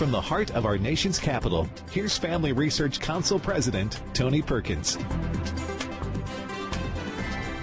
[0.00, 4.96] From the heart of our nation's capital, here's Family Research Council President Tony Perkins.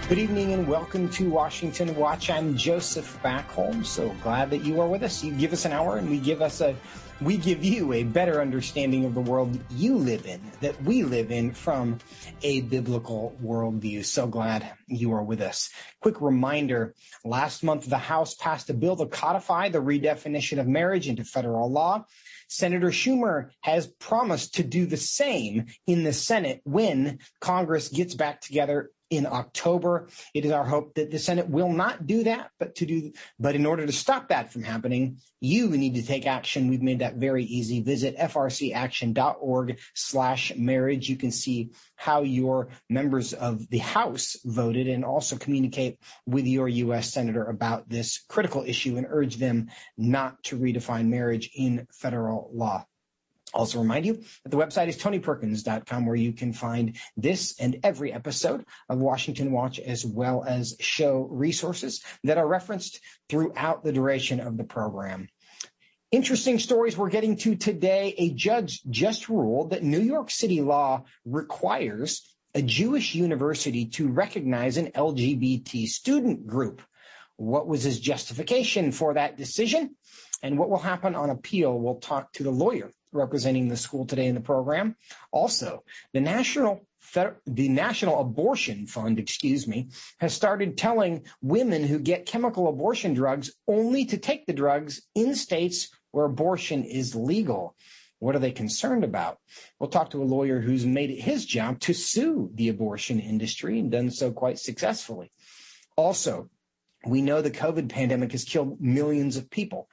[0.07, 2.29] Good evening and welcome to Washington Watch.
[2.29, 3.83] I'm Joseph Backholm.
[3.83, 5.23] So glad that you are with us.
[5.23, 6.75] You give us an hour and we give us a
[7.19, 11.31] we give you a better understanding of the world you live in, that we live
[11.31, 11.97] in from
[12.43, 14.05] a biblical worldview.
[14.05, 15.71] So glad you are with us.
[15.99, 16.93] Quick reminder,
[17.25, 21.71] last month the House passed a bill to codify the redefinition of marriage into federal
[21.71, 22.05] law.
[22.47, 28.41] Senator Schumer has promised to do the same in the Senate when Congress gets back
[28.41, 30.07] together in October.
[30.33, 33.55] It is our hope that the Senate will not do that, but to do, but
[33.55, 36.67] in order to stop that from happening, you need to take action.
[36.67, 37.81] We've made that very easy.
[37.81, 41.09] Visit frcaction.org slash marriage.
[41.09, 46.67] You can see how your members of the House voted and also communicate with your
[46.67, 47.13] U.S.
[47.13, 52.85] Senator about this critical issue and urge them not to redefine marriage in federal law.
[53.53, 58.11] Also remind you that the website is tonyperkins.com where you can find this and every
[58.11, 64.39] episode of Washington Watch as well as show resources that are referenced throughout the duration
[64.41, 65.29] of the program.
[66.11, 68.15] Interesting stories we're getting to today.
[68.17, 74.77] A judge just ruled that New York City law requires a Jewish university to recognize
[74.77, 76.81] an LGBT student group.
[77.37, 79.95] What was his justification for that decision?
[80.41, 81.77] And what will happen on appeal?
[81.77, 84.95] We'll talk to the lawyer representing the school today in the program.
[85.31, 86.85] Also, the National
[87.45, 93.51] the National Abortion Fund, excuse me, has started telling women who get chemical abortion drugs
[93.67, 97.75] only to take the drugs in states where abortion is legal.
[98.19, 99.37] What are they concerned about?
[99.79, 103.79] We'll talk to a lawyer who's made it his job to sue the abortion industry
[103.79, 105.31] and done so quite successfully.
[105.95, 106.49] Also,
[107.05, 109.87] we know the COVID pandemic has killed millions of people.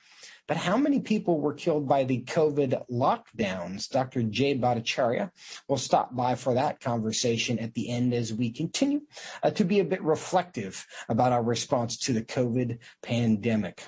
[0.46, 3.88] But how many people were killed by the COVID lockdowns?
[3.88, 4.22] Dr.
[4.24, 5.30] Jay Bhattacharya
[5.68, 9.00] will stop by for that conversation at the end as we continue
[9.42, 13.82] uh, to be a bit reflective about our response to the COVID pandemic.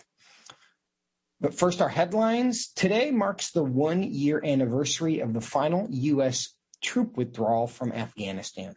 [1.40, 2.68] But first, our headlines.
[2.68, 6.54] Today marks the one year anniversary of the final U.S.
[6.82, 8.74] troop withdrawal from Afghanistan.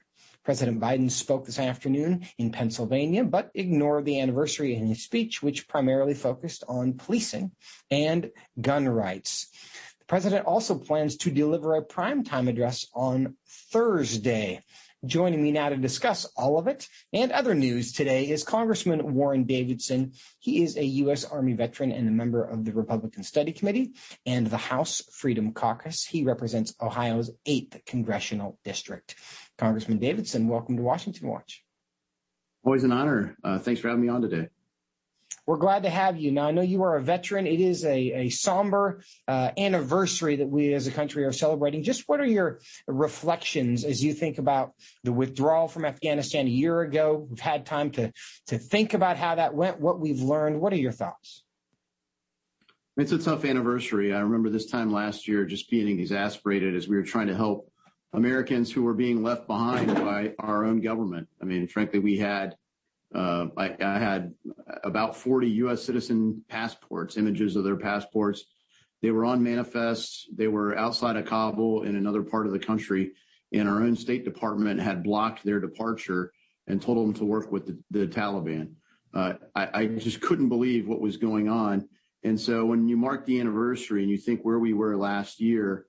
[0.50, 5.68] President Biden spoke this afternoon in Pennsylvania, but ignored the anniversary in his speech, which
[5.68, 7.52] primarily focused on policing
[7.92, 9.50] and gun rights.
[10.00, 14.64] The president also plans to deliver a primetime address on Thursday.
[15.06, 19.44] Joining me now to discuss all of it and other news today is Congressman Warren
[19.44, 20.14] Davidson.
[20.40, 21.26] He is a U.S.
[21.26, 23.94] Army veteran and a member of the Republican Study Committee
[24.26, 26.04] and the House Freedom Caucus.
[26.04, 29.16] He represents Ohio's 8th Congressional District.
[29.60, 31.66] Congressman Davidson, welcome to Washington Watch.
[32.64, 33.36] Always an honor.
[33.44, 34.48] Uh, thanks for having me on today.
[35.46, 36.32] We're glad to have you.
[36.32, 37.46] Now, I know you are a veteran.
[37.46, 41.84] It is a, a somber uh, anniversary that we as a country are celebrating.
[41.84, 46.82] Just what are your reflections as you think about the withdrawal from Afghanistan a year
[46.82, 47.28] ago?
[47.30, 48.14] We've had time to,
[48.48, 50.62] to think about how that went, what we've learned.
[50.62, 51.44] What are your thoughts?
[52.96, 54.14] It's a tough anniversary.
[54.14, 57.69] I remember this time last year just being exasperated as we were trying to help
[58.14, 61.28] Americans who were being left behind by our own government.
[61.42, 62.56] I mean, frankly, we had
[63.14, 64.36] uh, I, I, had
[64.84, 65.84] about 40 U.S.
[65.84, 68.46] citizen passports, images of their passports.
[69.02, 70.28] They were on manifests.
[70.36, 73.14] They were outside of Kabul in another part of the country.
[73.52, 76.32] And our own State Department had blocked their departure
[76.68, 78.74] and told them to work with the, the Taliban.
[79.12, 81.90] Uh, I, I just couldn't believe what was going on.
[82.24, 85.88] And so when you mark the anniversary and you think where we were last year,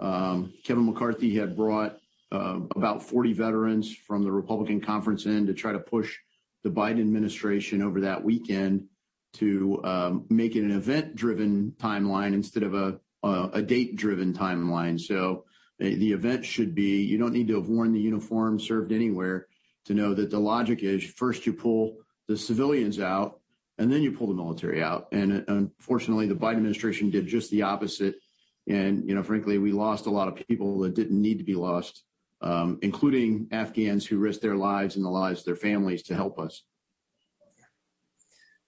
[0.00, 1.98] Kevin McCarthy had brought
[2.32, 6.16] uh, about 40 veterans from the Republican conference in to try to push
[6.62, 8.86] the Biden administration over that weekend
[9.34, 14.98] to um, make it an event-driven timeline instead of a, date-driven timeline.
[15.00, 15.44] So
[15.80, 19.46] uh, the event should be you don't need to have worn the uniform, served anywhere
[19.86, 21.96] to know that the logic is first you pull
[22.28, 23.40] the civilians out
[23.78, 25.08] and then you pull the military out.
[25.12, 28.16] And unfortunately, the Biden administration did just the opposite
[28.70, 32.04] you know, frankly, we lost a lot of people that didn't need to be lost,
[32.40, 36.38] um, including Afghans who risked their lives and the lives of their families to help
[36.38, 36.62] us.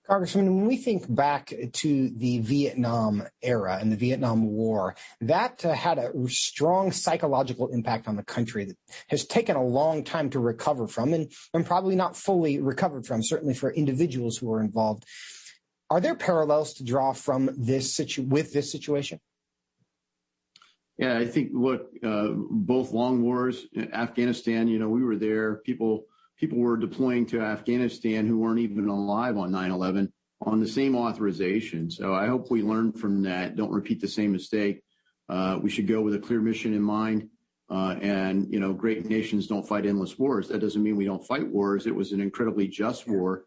[0.09, 5.73] Congressman, when we think back to the Vietnam era and the Vietnam War, that uh,
[5.73, 8.77] had a strong psychological impact on the country that
[9.09, 13.23] has taken a long time to recover from and, and probably not fully recovered from,
[13.23, 15.05] certainly for individuals who are involved.
[15.89, 19.21] Are there parallels to draw from this situ- with this situation?
[20.99, 25.57] Yeah, I think, look, uh, both long wars, Afghanistan, you know, we were there.
[25.57, 26.07] People
[26.37, 31.91] people were deploying to Afghanistan who weren't even alive on 9/11 on the same authorization.
[31.91, 33.55] So I hope we learn from that.
[33.55, 34.83] Don't repeat the same mistake.
[35.29, 37.29] Uh, we should go with a clear mission in mind.
[37.71, 40.49] Uh, and you know, great nations don't fight endless wars.
[40.49, 41.87] That doesn't mean we don't fight wars.
[41.87, 43.45] It was an incredibly just war,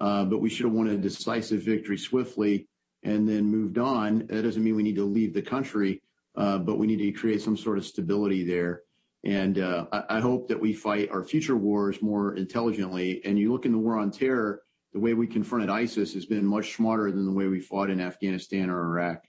[0.00, 2.68] uh, but we should have won a decisive victory swiftly
[3.02, 4.26] and then moved on.
[4.28, 6.00] That doesn't mean we need to leave the country,
[6.36, 8.82] but we need to create some sort of stability there.
[9.24, 13.24] And uh, I, I hope that we fight our future wars more intelligently.
[13.24, 14.62] And you look in the war on terror,
[14.92, 18.00] the way we confronted ISIS has been much smarter than the way we fought in
[18.00, 19.24] Afghanistan or Iraq.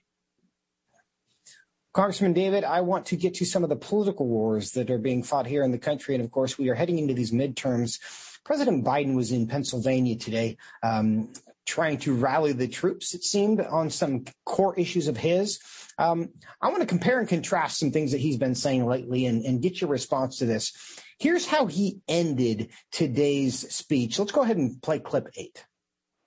[1.92, 5.22] Congressman David, I want to get to some of the political wars that are being
[5.22, 6.14] fought here in the country.
[6.14, 7.98] And of course, we are heading into these midterms.
[8.44, 11.32] President Biden was in Pennsylvania today, um,
[11.68, 15.60] trying to rally the troops, it seemed, on some core issues of his.
[15.98, 16.30] Um,
[16.62, 19.60] I want to compare and contrast some things that he's been saying lately and, and
[19.60, 20.72] get your response to this.
[21.18, 24.18] Here's how he ended today's speech.
[24.18, 25.64] Let's go ahead and play clip eight.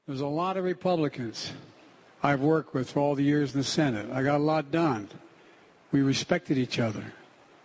[0.06, 1.52] There's a lot of Republicans
[2.22, 4.12] I've worked with for all the years in the Senate.
[4.12, 5.10] I got a lot done.
[5.92, 7.14] We respected each other.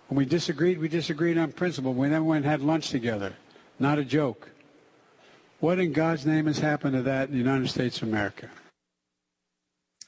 [0.09, 1.93] When we disagreed, we disagreed on principle.
[1.93, 3.35] We then went and had lunch together.
[3.79, 4.51] Not a joke.
[5.67, 8.49] What in God's name has happened to that in the United States of America?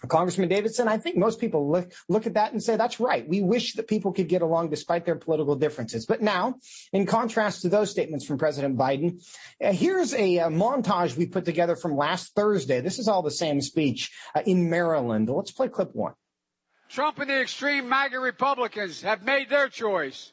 [0.07, 3.29] Congressman Davidson, I think most people look, look at that and say, that's right.
[3.29, 6.07] We wish that people could get along despite their political differences.
[6.07, 6.55] But now,
[6.93, 9.21] in contrast to those statements from President Biden,
[9.61, 12.81] uh, here's a, a, montage we put together from last Thursday.
[12.81, 15.29] This is all the same speech uh, in Maryland.
[15.29, 16.15] Let's play clip one.
[16.89, 20.31] Trump and the extreme MAGA Republicans have made their choice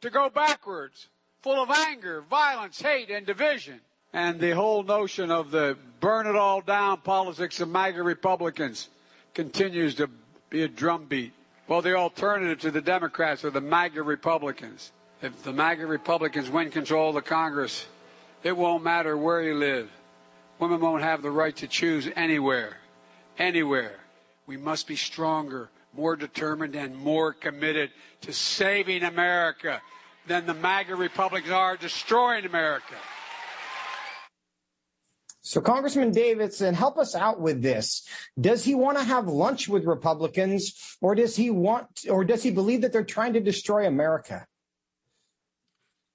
[0.00, 1.08] to go backwards,
[1.42, 3.80] full of anger, violence, hate, and division.
[4.12, 8.88] And the whole notion of the burn it all down politics of MAGA Republicans
[9.34, 10.08] continues to
[10.50, 11.32] be a drumbeat.
[11.66, 14.92] Well, the alternative to the Democrats are the MAGA Republicans.
[15.20, 17.86] If the MAGA Republicans win control of the Congress,
[18.42, 19.90] it won't matter where you live.
[20.58, 22.78] Women won't have the right to choose anywhere.
[23.38, 23.96] Anywhere.
[24.46, 27.90] We must be stronger, more determined, and more committed
[28.22, 29.82] to saving America
[30.26, 32.94] than the MAGA Republicans are destroying America.
[35.48, 38.06] So, Congressman Davidson, help us out with this.
[38.38, 42.50] Does he want to have lunch with Republicans, or does he want, or does he
[42.50, 44.46] believe that they're trying to destroy America?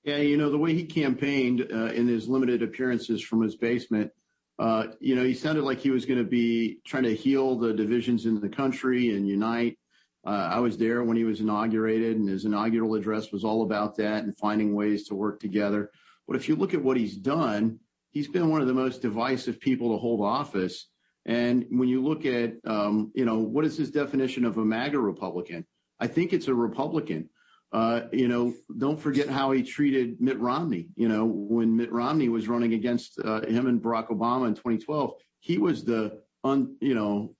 [0.03, 4.11] Yeah, you know, the way he campaigned uh, in his limited appearances from his basement,
[4.59, 7.73] uh, you know, he sounded like he was going to be trying to heal the
[7.73, 9.79] divisions in the country and unite.
[10.23, 13.97] Uh, I was there when he was inaugurated, and his inaugural address was all about
[13.97, 15.89] that and finding ways to work together.
[16.27, 17.79] But if you look at what he's done,
[18.13, 20.87] he's been one of the most divisive people to hold office.
[21.25, 24.99] And when you look at, um, you know, what is his definition of a MAGA
[24.99, 25.65] Republican?
[25.99, 27.29] I think it's a Republican.
[27.71, 30.89] Uh, you know, don't forget how he treated Mitt Romney.
[30.95, 35.13] You know, when Mitt Romney was running against uh, him and Barack Obama in 2012,
[35.39, 37.35] he was the un, you know,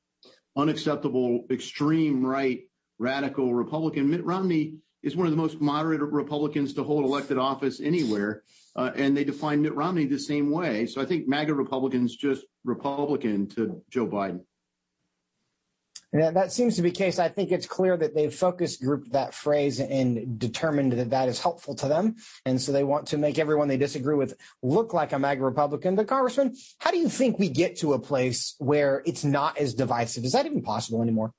[0.58, 2.62] unacceptable, extreme right,
[2.98, 4.10] radical Republican.
[4.10, 8.44] Mitt Romney is one of the most moderate Republicans to hold elected office anywhere,
[8.76, 10.86] and they define Mitt Romney the same way.
[10.86, 14.42] So I think MAGA Republicans just Republican to Joe Biden.
[16.16, 17.18] Yeah, that seems to be the case.
[17.18, 21.40] I think it's clear that they've focus grouped that phrase and determined that that is
[21.40, 22.18] helpful to them.
[22.46, 25.96] And so they want to make everyone they disagree with look like a MAGA Republican.
[25.96, 29.74] But Congressman, how do you think we get to a place where it's not as
[29.74, 30.24] divisive?
[30.24, 31.34] Is that even possible anymore?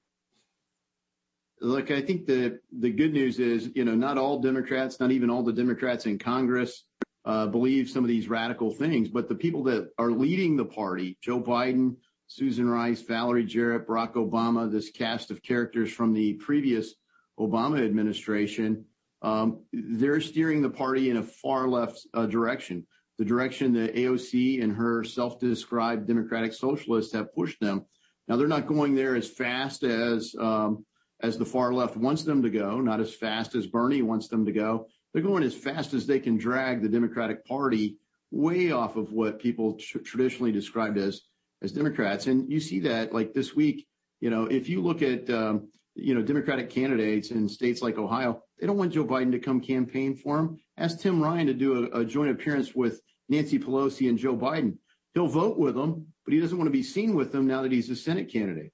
[1.60, 5.30] Look, I think the the good news is, you know, not all Democrats, not even
[5.30, 9.08] all the Democrats in Congress, uh, believe some of these radical things.
[9.08, 14.14] But the people that are leading the party, Joe Biden, Susan Rice, Valerie Jarrett, Barack
[14.14, 16.94] Obama, this cast of characters from the previous
[17.38, 18.84] Obama administration,
[19.22, 22.86] um, they're steering the party in a far left uh, direction,
[23.18, 27.86] the direction that AOC and her self-described democratic socialists have pushed them.
[28.28, 30.84] Now they're not going there as fast as um,
[31.20, 34.44] as the far left wants them to go, not as fast as Bernie wants them
[34.44, 34.88] to go.
[35.14, 37.96] They're going as fast as they can drag the Democratic Party
[38.30, 41.22] way off of what people tr- traditionally described as
[41.62, 42.26] as Democrats.
[42.26, 43.86] And you see that like this week,
[44.20, 48.42] you know, if you look at, um, you know, Democratic candidates in states like Ohio,
[48.58, 50.58] they don't want Joe Biden to come campaign for him.
[50.76, 54.76] Ask Tim Ryan to do a, a joint appearance with Nancy Pelosi and Joe Biden.
[55.14, 57.72] He'll vote with them, but he doesn't want to be seen with them now that
[57.72, 58.72] he's a Senate candidate.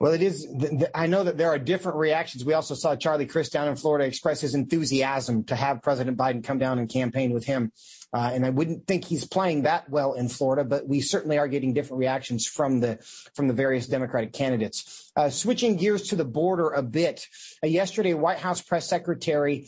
[0.00, 0.46] Well, it is.
[0.94, 2.44] I know that there are different reactions.
[2.44, 6.44] We also saw Charlie Crist down in Florida express his enthusiasm to have President Biden
[6.44, 7.72] come down and campaign with him.
[8.12, 11.48] Uh, and I wouldn't think he's playing that well in Florida, but we certainly are
[11.48, 12.98] getting different reactions from the
[13.34, 15.10] from the various Democratic candidates.
[15.16, 17.26] Uh, switching gears to the border a bit,
[17.64, 19.66] uh, yesterday, White House press secretary.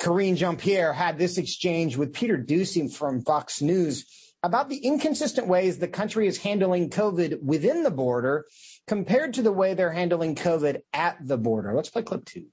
[0.00, 4.06] Karine Jean Pierre had this exchange with Peter Doocy from Fox News
[4.42, 8.46] about the inconsistent ways the country is handling COVID within the border
[8.90, 11.72] compared to the way they're handling COVID at the border.
[11.72, 12.46] Let's play clip two.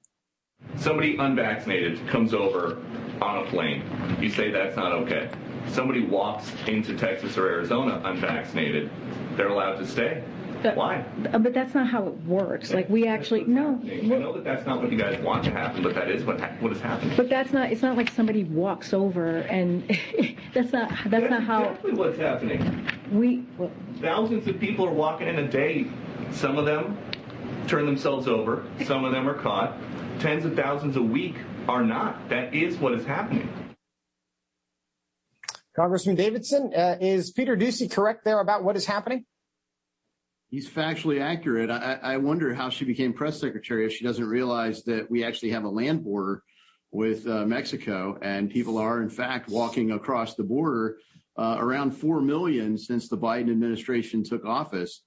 [0.76, 2.78] Somebody unvaccinated comes over
[3.20, 3.82] on a plane.
[4.22, 5.32] You say that's not okay.
[5.68, 8.92] Somebody walks into Texas or Arizona unvaccinated.
[9.36, 10.24] They're allowed to stay.
[10.62, 11.04] But, Why?
[11.34, 12.72] Uh, but that's not how it works.
[12.72, 13.82] Like we actually no.
[13.84, 16.40] I know that that's not what you guys want to happen, but that is what
[16.62, 17.18] what is happening.
[17.18, 17.72] But that's not.
[17.72, 19.88] It's not like somebody walks over and
[20.54, 20.90] that's not.
[20.90, 21.64] That's, that's not how.
[21.64, 22.88] Exactly what's happening.
[23.12, 25.88] We well, thousands of people are walking in a day.
[26.32, 26.98] Some of them
[27.68, 28.66] turn themselves over.
[28.86, 29.78] Some of them are caught.
[30.20, 31.36] Tens of thousands a week
[31.68, 32.30] are not.
[32.30, 33.50] That is what is happening.
[35.76, 39.26] Congressman Davidson, uh, is Peter Doocy correct there about what is happening?
[40.50, 41.70] He's factually accurate.
[41.70, 45.52] I, I, wonder how she became press secretary if she doesn't realize that we actually
[45.52, 46.42] have a land border
[46.92, 50.98] with uh, Mexico, and people are in fact walking across the border.
[51.38, 55.04] Uh, around four million since the Biden administration took office.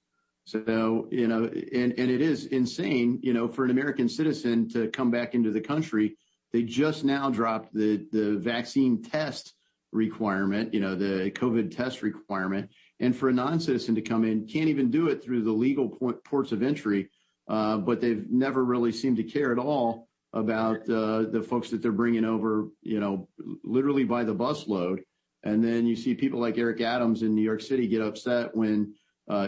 [0.51, 4.89] So you know, and and it is insane, you know, for an American citizen to
[4.89, 6.17] come back into the country.
[6.51, 9.53] They just now dropped the the vaccine test
[9.93, 12.69] requirement, you know, the COVID test requirement
[13.01, 15.89] and for a non-citizen to come in, can't even do it through the legal
[16.23, 17.09] ports of entry.
[17.47, 21.81] Uh, but they've never really seemed to care at all about uh, the folks that
[21.81, 23.27] they're bringing over, you know,
[23.63, 24.99] literally by the busload.
[25.43, 28.93] And then you see people like Eric Adams in New York City get upset when,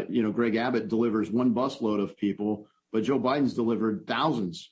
[0.09, 4.71] you know, Greg Abbott delivers one busload of people, but Joe Biden's delivered thousands.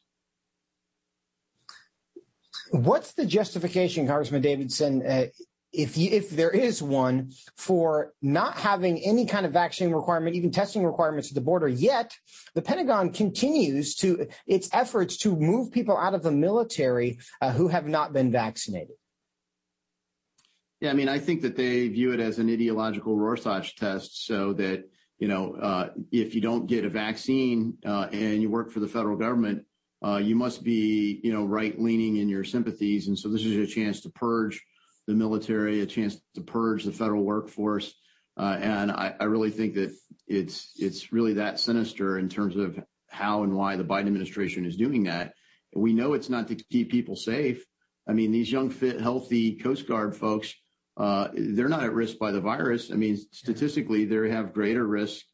[2.72, 5.25] What's the justification, Congressman Davidson, uh,
[5.74, 10.51] if you, if there is one for not having any kind of vaccine requirement, even
[10.51, 12.13] testing requirements at the border, yet
[12.56, 17.68] the Pentagon continues to its efforts to move people out of the military uh, who
[17.70, 18.96] have not been vaccinated.
[20.82, 24.51] Yeah, I mean, I think that they view it as an ideological Rorschach test, so
[24.53, 24.89] that
[25.22, 28.88] you know, uh, if you don't get a vaccine uh, and you work for the
[28.88, 29.63] federal government,
[30.04, 33.56] uh, you must be, you know, right leaning in your sympathies, and so this is
[33.56, 34.60] a chance to purge
[35.06, 37.94] the military, a chance to purge the federal workforce.
[38.36, 39.94] And I, I, really think that
[40.28, 44.75] it's it's really that sinister in terms of how and why the Biden administration is
[44.75, 45.34] doing that.
[45.75, 47.63] We know it's not to keep people safe.
[48.10, 50.56] I mean, these young, fit, healthy Coast Guard folks,
[51.34, 52.91] they're not at risk by the virus.
[52.91, 55.25] I mean, statistically, they have greater risk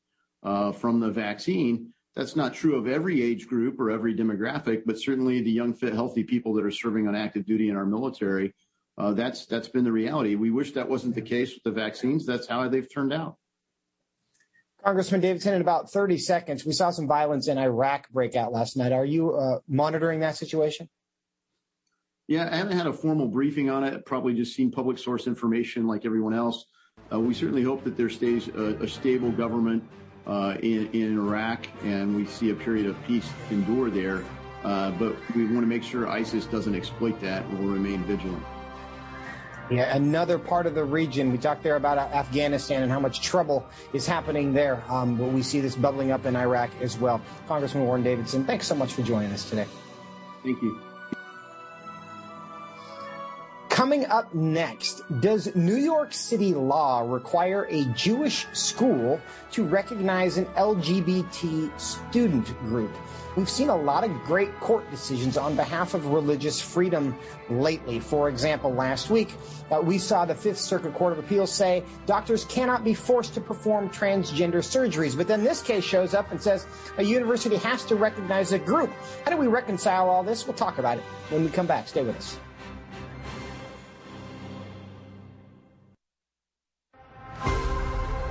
[0.43, 1.93] uh, from the vaccine.
[2.15, 5.93] That's not true of every age group or every demographic, but certainly the young, fit,
[5.93, 8.53] healthy people that are serving on active duty in our military
[8.97, 10.35] uh, that's that's been the reality.
[10.35, 12.25] We wish that wasn't the case with the vaccines.
[12.25, 13.37] That's how they've turned out.
[14.83, 18.77] Congressman Davidson, in about 30 seconds, we saw some violence in Iraq break out last
[18.77, 18.91] night.
[18.91, 20.87] Are you uh, monitoring that situation?
[22.27, 24.05] Yeah, I haven't had a formal briefing on it.
[24.05, 26.65] Probably just seen public source information like everyone else.
[27.11, 29.83] Uh, we certainly hope that there stays a, a stable government
[30.25, 34.25] uh, in, in Iraq and we see a period of peace endure there.
[34.63, 38.43] Uh, but we want to make sure ISIS doesn't exploit that and will remain vigilant.
[39.69, 41.31] Yeah, another part of the region.
[41.31, 44.83] We talked there about Afghanistan and how much trouble is happening there.
[44.89, 47.21] Um, but we see this bubbling up in Iraq as well.
[47.47, 49.67] Congressman Warren Davidson, thanks so much for joining us today.
[50.43, 50.86] Thank you.
[53.77, 60.45] Coming up next, does New York City law require a Jewish school to recognize an
[60.55, 62.89] LGBT student group?
[63.35, 67.15] We've seen a lot of great court decisions on behalf of religious freedom
[67.51, 67.99] lately.
[67.99, 69.35] For example, last week,
[69.69, 73.41] uh, we saw the Fifth Circuit Court of Appeals say doctors cannot be forced to
[73.41, 75.15] perform transgender surgeries.
[75.15, 76.65] But then this case shows up and says
[76.97, 78.89] a university has to recognize a group.
[79.23, 80.47] How do we reconcile all this?
[80.47, 81.87] We'll talk about it when we come back.
[81.87, 82.39] Stay with us.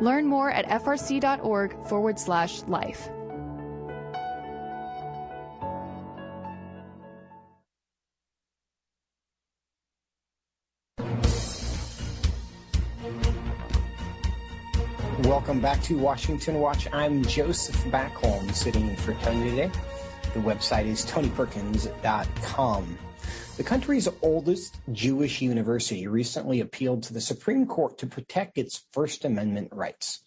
[0.00, 3.08] Learn more at frc.org forward slash life.
[15.24, 16.88] Welcome back to Washington Watch.
[16.92, 19.70] I'm Joseph Backholm, sitting in for Tony today.
[20.32, 22.98] The website is tonyperkins.com.
[23.56, 29.24] The country's oldest Jewish university recently appealed to the Supreme Court to protect its First
[29.24, 30.20] Amendment rights.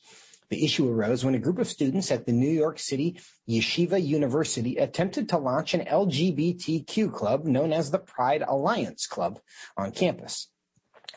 [0.49, 4.75] The issue arose when a group of students at the New York City Yeshiva University
[4.75, 9.39] attempted to launch an LGBTQ club known as the Pride Alliance Club
[9.77, 10.49] on campus.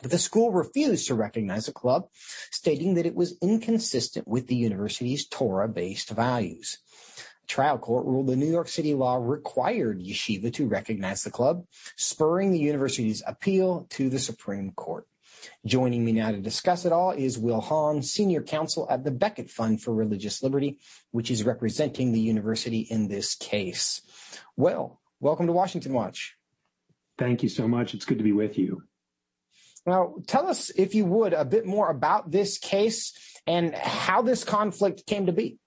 [0.01, 2.07] But the school refused to recognize the club,
[2.49, 6.77] stating that it was inconsistent with the university's Torah based values
[7.47, 12.51] trial court ruled the New York City law required Yeshiva to recognize the club, spurring
[12.51, 15.07] the university's appeal to the Supreme Court.
[15.65, 19.49] Joining me now to discuss it all is Will Haun, Senior Counsel at the Becket
[19.49, 20.79] Fund for Religious Liberty,
[21.11, 24.01] which is representing the university in this case.
[24.55, 26.35] Well, welcome to Washington Watch.
[27.17, 27.93] Thank you so much.
[27.93, 28.83] It's good to be with you.
[29.85, 33.13] Now, tell us, if you would, a bit more about this case
[33.45, 35.59] and how this conflict came to be.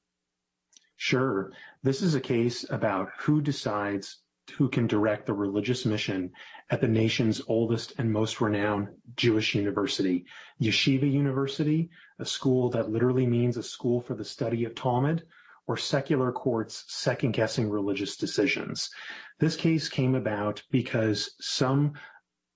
[1.01, 1.53] Sure.
[1.85, 4.19] This is a case about who decides
[4.57, 6.33] who can direct the religious mission
[6.71, 10.27] at the nation's oldest and most renowned Jewish university,
[10.61, 15.25] Yeshiva University, a school that literally means a school for the study of Talmud,
[15.69, 18.91] or secular courts second guessing religious decisions.
[19.39, 21.93] This case came about because some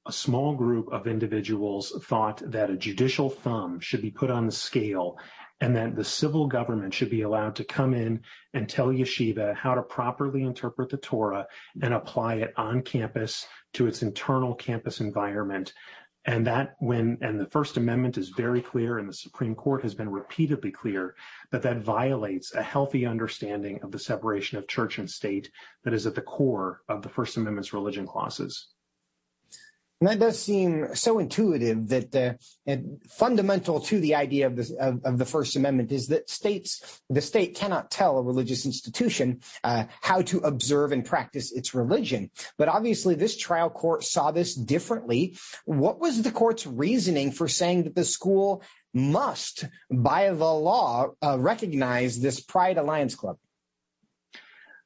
[0.04, 4.52] a small group of individuals thought that a judicial thumb should be put on the
[4.52, 5.16] scale
[5.62, 8.20] and that the civil government should be allowed to come in
[8.52, 11.46] and tell yeshiva how to properly interpret the Torah
[11.80, 15.72] and apply it on campus to its internal campus environment.
[16.24, 19.94] And that when, and the First Amendment is very clear, and the Supreme Court has
[19.94, 21.14] been repeatedly clear
[21.52, 25.48] that that violates a healthy understanding of the separation of church and state
[25.84, 28.70] that is at the core of the First Amendment's religion clauses.
[30.02, 32.32] And that does seem so intuitive that uh,
[32.66, 37.00] and fundamental to the idea of, the of, of, the First Amendment is that states,
[37.08, 42.32] the state cannot tell a religious institution uh, how to observe and practice its religion.
[42.58, 45.36] But obviously, this trial court saw this differently.
[45.66, 51.38] What was the court's reasoning for saying that the school must, by the law, uh,
[51.38, 53.36] recognize this Pride Alliance Club?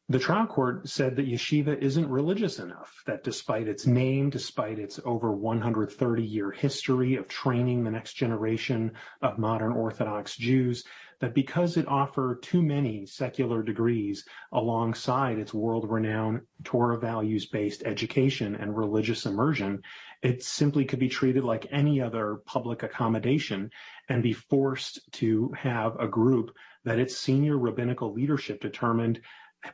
[0.09, 5.01] The trial court said that yeshiva isn't religious enough, that despite its name, despite its
[5.05, 10.85] over 130 year history of training the next generation of modern Orthodox Jews,
[11.19, 17.83] that because it offered too many secular degrees alongside its world renowned Torah values based
[17.85, 19.83] education and religious immersion,
[20.23, 23.71] it simply could be treated like any other public accommodation
[24.09, 29.21] and be forced to have a group that its senior rabbinical leadership determined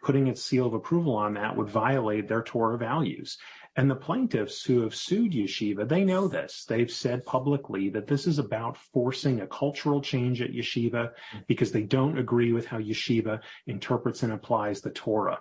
[0.00, 3.38] putting its seal of approval on that would violate their Torah values.
[3.74, 6.66] And the plaintiffs who have sued yeshiva, they know this.
[6.68, 11.12] They've said publicly that this is about forcing a cultural change at yeshiva
[11.46, 15.38] because they don't agree with how yeshiva interprets and applies the Torah.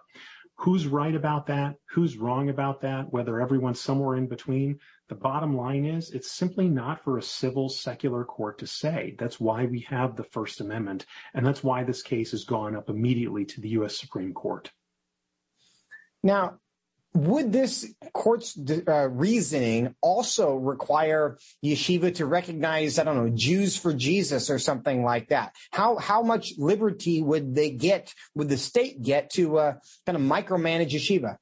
[0.62, 1.78] Who's right about that?
[1.90, 3.12] Who's wrong about that?
[3.12, 4.80] Whether everyone's somewhere in between.
[5.10, 9.16] The bottom line is it's simply not for a civil secular court to say.
[9.18, 11.08] That's why we have the First Amendment.
[11.34, 14.00] And that's why this case has gone up immediately to the U.S.
[14.00, 14.72] Supreme Court.
[16.22, 16.60] Now,
[17.14, 23.94] would this court's uh, reasoning also require yeshiva to recognize, I don't know, Jews for
[23.94, 25.56] Jesus or something like that?
[25.72, 29.74] How how much liberty would they get, would the state get to uh,
[30.06, 31.38] kind of micromanage yeshiva?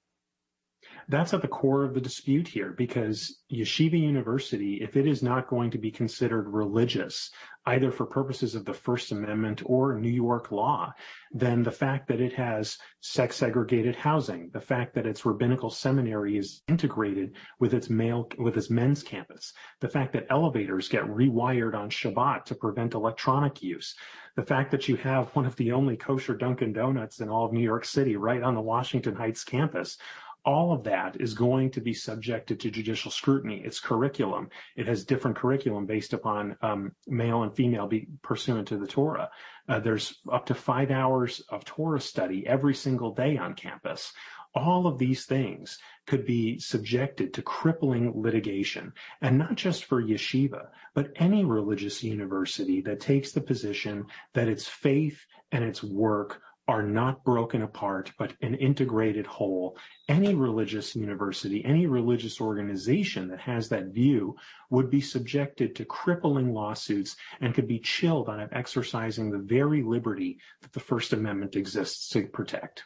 [1.08, 5.50] That's at the core of the dispute here because Yeshiva University, if it is not
[5.50, 7.32] going to be considered religious,
[7.70, 10.92] either for purposes of the First Amendment or New York law,
[11.32, 16.38] then the fact that it has sex segregated housing, the fact that its rabbinical seminary
[16.38, 21.76] is integrated with its male, with its men's campus, the fact that elevators get rewired
[21.76, 23.96] on Shabbat to prevent electronic use,
[24.36, 27.54] the fact that you have one of the only kosher Dunkin' Donuts in all of
[27.54, 29.98] New York City right on the Washington Heights campus,
[30.46, 33.62] all of that is going to be subjected to judicial scrutiny.
[33.64, 34.50] It's curriculum.
[34.76, 39.30] It has different curriculum based upon um, male and female be pursuant to the Torah.
[39.68, 44.14] Uh, there's up to five hours of Torah study every single day on campus.
[44.56, 50.70] All of these things could be subjected to crippling litigation, and not just for yeshiva,
[50.96, 56.84] but any religious university that takes the position that its faith and its work are
[56.84, 59.76] not broken apart, but an integrated whole.
[60.08, 64.36] Any religious university, any religious organization that has that view
[64.70, 70.38] would be subjected to crippling lawsuits and could be chilled on exercising the very liberty
[70.62, 72.84] that the First Amendment exists to protect.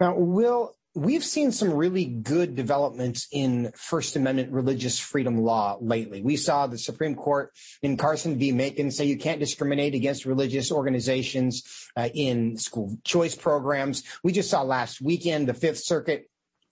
[0.00, 6.22] Now, Will, we've seen some really good developments in First Amendment religious freedom law lately.
[6.22, 7.52] We saw the Supreme Court
[7.82, 8.52] in Carson v.
[8.52, 11.62] Makin say you can't discriminate against religious organizations
[11.96, 14.02] uh, in school choice programs.
[14.22, 16.28] We just saw last weekend the Fifth Circuit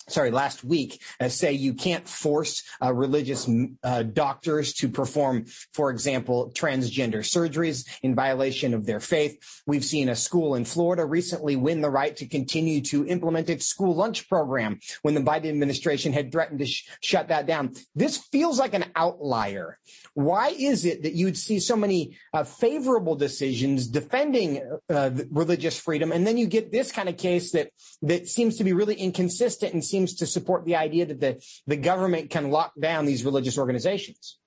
[0.09, 3.49] sorry, last week uh, say you can't force uh, religious
[3.83, 9.39] uh, doctors to perform, for example, transgender surgeries in violation of their faith.
[9.67, 13.67] We've seen a school in Florida recently win the right to continue to implement its
[13.67, 17.75] school lunch program when the Biden administration had threatened to sh- shut that down.
[17.95, 19.79] This feels like an outlier.
[20.15, 26.13] Why is it that you'd see so many uh, favorable decisions defending uh, religious freedom,
[26.13, 27.71] and then you get this kind of case that
[28.03, 31.77] that seems to be really inconsistent and seems to support the idea that the, the
[31.77, 34.39] government can lock down these religious organizations?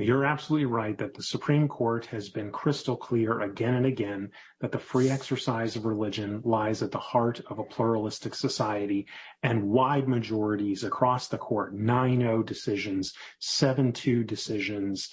[0.00, 4.72] You're absolutely right that the Supreme Court has been crystal clear again and again that
[4.72, 9.06] the free exercise of religion lies at the heart of a pluralistic society
[9.42, 15.10] and wide majorities across the court, 9-0 decisions, 7-2 decisions,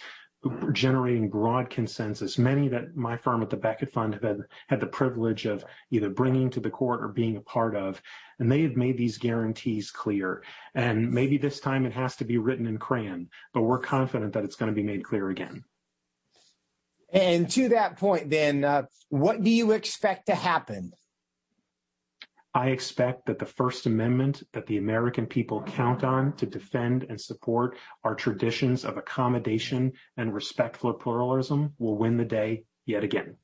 [0.71, 2.37] generating broad consensus.
[2.37, 6.09] Many that my firm at the Becket Fund have had, had the privilege of either
[6.09, 8.01] bringing to the court or being a part of.
[8.39, 10.43] And they have made these guarantees clear.
[10.75, 14.43] And maybe this time it has to be written in crayon, but we're confident that
[14.43, 15.63] it's going to be made clear again.
[17.11, 20.91] And to that point, then, uh, what do you expect to happen
[22.57, 27.21] I expect that the First Amendment that the American people count on to defend and
[27.21, 33.35] support our traditions of accommodation and respect for pluralism will win the day yet again.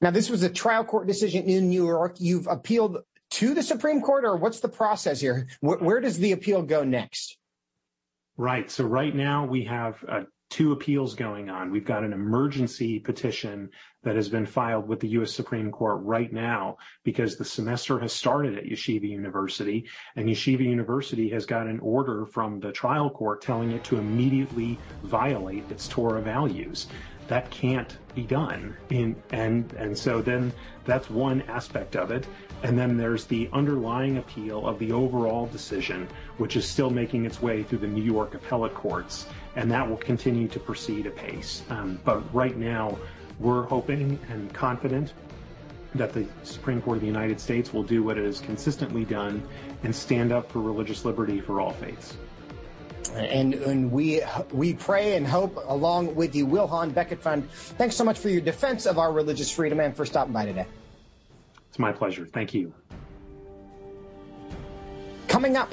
[0.00, 2.16] Now, this was a trial court decision in New York.
[2.18, 2.98] You've appealed
[3.30, 5.46] to the Supreme Court, or what's the process here?
[5.60, 7.38] Where, where does the appeal go next?
[8.36, 8.68] Right.
[8.68, 11.70] So right now we have uh, two appeals going on.
[11.70, 13.70] We've got an emergency petition
[14.02, 15.32] that has been filed with the U.S.
[15.32, 21.28] Supreme Court right now because the semester has started at Yeshiva University, and Yeshiva University
[21.30, 26.22] has got an order from the trial court telling it to immediately violate its Torah
[26.22, 26.86] values.
[27.26, 28.74] That can't be done.
[28.88, 30.50] In, and, and so then
[30.86, 32.26] that's one aspect of it.
[32.62, 36.08] And then there's the underlying appeal of the overall decision,
[36.38, 39.96] which is still making its way through the New York appellate courts and that will
[39.96, 41.62] continue to proceed apace.
[41.70, 42.98] Um, but right now,
[43.38, 45.14] we're hoping and confident
[45.94, 49.46] that the Supreme Court of the United States will do what it has consistently done
[49.84, 52.16] and stand up for religious liberty for all faiths.
[53.14, 54.20] And, and we
[54.52, 57.50] we pray and hope along with you, Will Haun Becket Fund.
[57.50, 60.66] Thanks so much for your defense of our religious freedom and for stopping by today.
[61.70, 62.26] It's my pleasure.
[62.26, 62.72] Thank you.
[65.26, 65.72] Coming up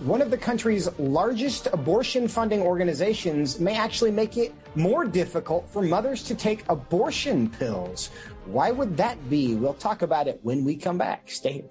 [0.00, 5.82] one of the country's largest abortion funding organizations may actually make it more difficult for
[5.82, 8.10] mothers to take abortion pills.
[8.46, 9.54] Why would that be?
[9.54, 11.30] We'll talk about it when we come back.
[11.30, 11.70] Stay here.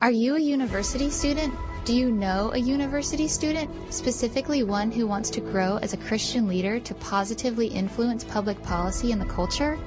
[0.00, 1.54] Are you a university student?
[1.84, 6.48] Do you know a university student, specifically one who wants to grow as a Christian
[6.48, 9.78] leader to positively influence public policy and the culture?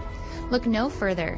[0.50, 1.38] Look no further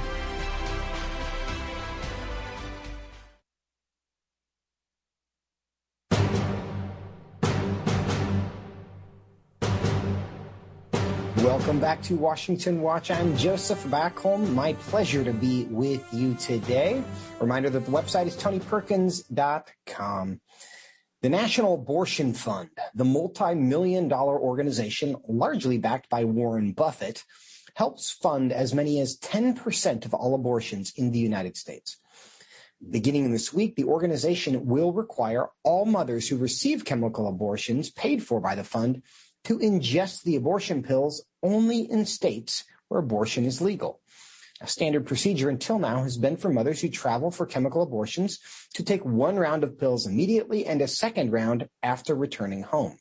[11.61, 13.11] Welcome back to Washington Watch.
[13.11, 14.55] I'm Joseph Backholm.
[14.55, 17.03] My pleasure to be with you today.
[17.39, 20.41] Reminder that the website is tonyperkins.com.
[21.21, 27.23] The National Abortion Fund, the multi-million dollar organization largely backed by Warren Buffett,
[27.75, 31.97] helps fund as many as 10% of all abortions in the United States.
[32.89, 38.41] Beginning this week, the organization will require all mothers who receive chemical abortions paid for
[38.41, 39.03] by the fund
[39.45, 44.01] to ingest the abortion pills only in states where abortion is legal.
[44.61, 48.39] A standard procedure until now has been for mothers who travel for chemical abortions
[48.75, 52.97] to take one round of pills immediately and a second round after returning home.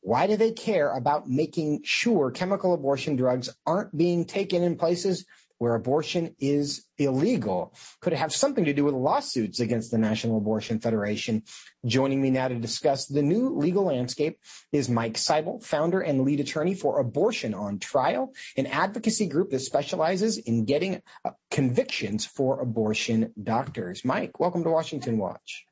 [0.00, 5.24] Why do they care about making sure chemical abortion drugs aren't being taken in places
[5.58, 7.74] where abortion is illegal.
[8.00, 11.42] Could it have something to do with lawsuits against the National Abortion Federation?
[11.86, 14.38] Joining me now to discuss the new legal landscape
[14.72, 19.60] is Mike Seibel, founder and lead attorney for Abortion on Trial, an advocacy group that
[19.60, 24.04] specializes in getting uh, convictions for abortion doctors.
[24.04, 25.66] Mike, welcome to Washington Watch.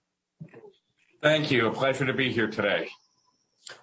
[1.22, 1.68] Thank you.
[1.68, 2.88] A pleasure to be here today.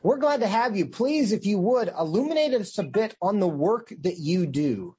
[0.04, 0.88] We're glad to have you.
[0.88, 4.96] Please, if you would, illuminate us a bit on the work that you do.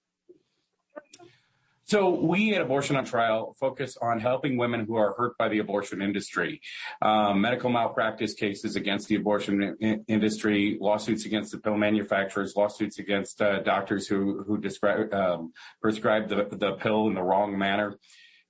[1.90, 5.58] So we at Abortion on Trial focus on helping women who are hurt by the
[5.58, 6.60] abortion industry,
[7.02, 13.00] um, medical malpractice cases against the abortion I- industry, lawsuits against the pill manufacturers, lawsuits
[13.00, 17.98] against uh, doctors who who describe, um, prescribe the, the pill in the wrong manner,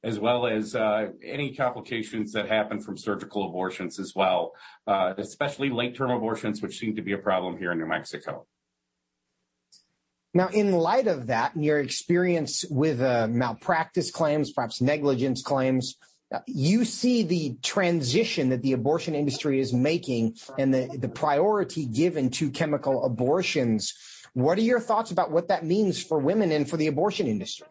[0.04, 4.52] as well as uh, any complications that happen from surgical abortions as well,
[4.86, 8.46] uh, especially late term abortions, which seem to be a problem here in New Mexico.
[10.32, 15.96] Now, in light of that and your experience with uh, malpractice claims, perhaps negligence claims,
[16.32, 21.84] uh, you see the transition that the abortion industry is making and the, the priority
[21.84, 23.92] given to chemical abortions.
[24.34, 27.66] What are your thoughts about what that means for women and for the abortion industry?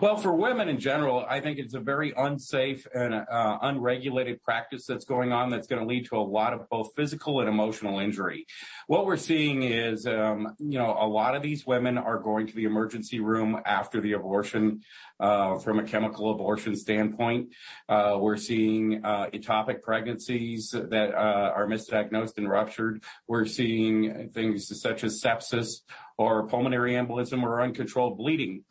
[0.00, 4.86] Well, for women in general, I think it's a very unsafe and uh, unregulated practice
[4.86, 7.98] that's going on that's going to lead to a lot of both physical and emotional
[7.98, 8.46] injury.
[8.86, 12.54] What we're seeing is, um, you know, a lot of these women are going to
[12.54, 14.82] the emergency room after the abortion
[15.20, 17.48] uh, from a chemical abortion standpoint.
[17.88, 23.02] Uh, we're seeing uh, ectopic pregnancies that uh, are misdiagnosed and ruptured.
[23.26, 25.80] We're seeing things such as sepsis
[26.18, 28.64] or pulmonary embolism or uncontrolled bleeding.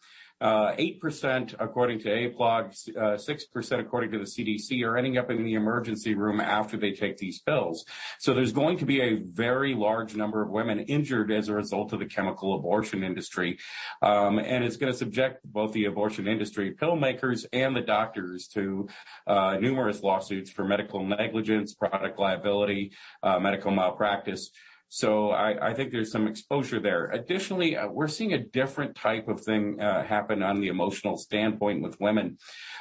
[0.44, 5.42] Uh, 8% according to AAPLOG, uh, 6% according to the CDC are ending up in
[5.46, 7.86] the emergency room after they take these pills.
[8.20, 11.94] So there's going to be a very large number of women injured as a result
[11.94, 13.58] of the chemical abortion industry.
[14.02, 18.48] Um, and it's going to subject both the abortion industry, pill makers, and the doctors
[18.48, 18.90] to
[19.26, 22.92] uh, numerous lawsuits for medical negligence, product liability,
[23.24, 24.52] uh, medical malpractice.
[24.96, 27.08] So I, think there's some exposure there.
[27.08, 31.82] Additionally, uh, we're seeing a different type of thing uh, happen on the emotional standpoint
[31.82, 32.38] with women.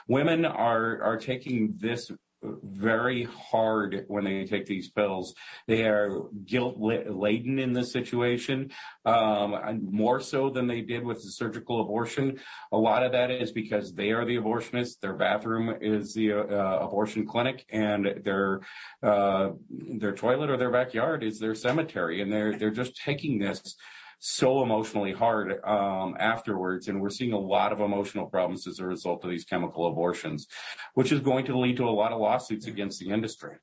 [0.08, 2.10] Women are are taking this
[2.42, 5.34] very hard when they take these pills.
[5.66, 8.72] They are guilt laden in this situation,
[9.04, 12.40] um, more so than they did with the surgical abortion.
[12.72, 15.00] A lot of that is because they are the abortionist.
[15.00, 18.60] Their bathroom is the uh, abortion clinic, and their
[19.02, 23.76] uh, their toilet or their backyard is their cemetery, and they're they're just taking this
[24.24, 26.86] so emotionally hard um, afterwards.
[26.86, 30.46] And we're seeing a lot of emotional problems as a result of these chemical abortions,
[30.94, 33.56] which is going to lead to a lot of lawsuits against the industry.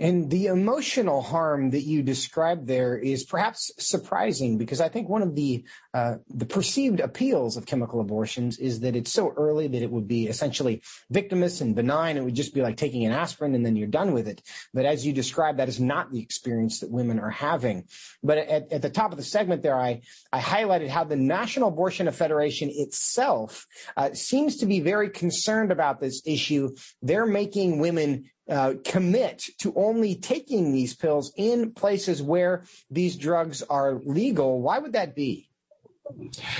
[0.00, 5.20] And the emotional harm that you described there is perhaps surprising because I think one
[5.20, 9.82] of the uh, the perceived appeals of chemical abortions is that it's so early that
[9.82, 10.80] it would be essentially
[11.12, 12.16] victimless and benign.
[12.16, 14.40] It would just be like taking an aspirin and then you're done with it.
[14.72, 17.84] But as you described, that is not the experience that women are having.
[18.22, 20.00] But at, at the top of the segment there, I
[20.32, 23.66] I highlighted how the National Abortion Federation itself
[23.98, 26.70] uh, seems to be very concerned about this issue.
[27.02, 33.62] They're making women uh, commit to only taking these pills in places where these drugs
[33.62, 34.60] are legal.
[34.60, 35.50] Why would that be?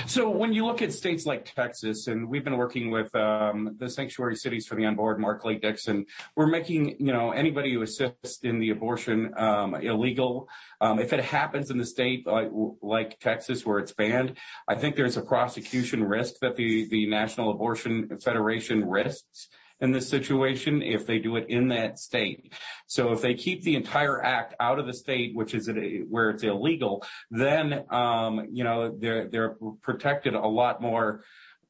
[0.05, 3.89] So when you look at states like Texas, and we've been working with um, the
[3.89, 8.39] sanctuary cities for the unborn, Mark Lee Dickson, we're making you know anybody who assists
[8.43, 10.47] in the abortion um, illegal.
[10.79, 12.49] Um, if it happens in the state like,
[12.81, 17.51] like Texas where it's banned, I think there's a prosecution risk that the the National
[17.51, 19.49] Abortion Federation risks
[19.81, 22.53] in this situation if they do it in that state.
[22.87, 25.69] So if they keep the entire act out of the state, which is
[26.07, 31.23] where it's illegal, then um, you know they're they're protected a lot more.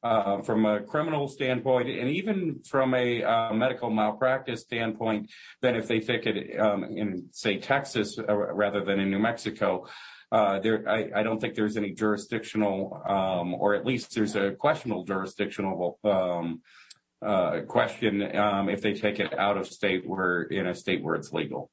[0.04, 5.86] Uh, from a criminal standpoint and even from a uh, medical malpractice standpoint than if
[5.86, 9.86] they think it um, in, say, Texas uh, rather than in New Mexico.
[10.32, 14.50] Uh, there, I, I, don't think there's any jurisdictional, um, or at least there's a
[14.50, 16.62] questionable jurisdictional um,
[17.66, 21.32] question um, if they take it out of state where in a state where it's
[21.32, 21.70] legal.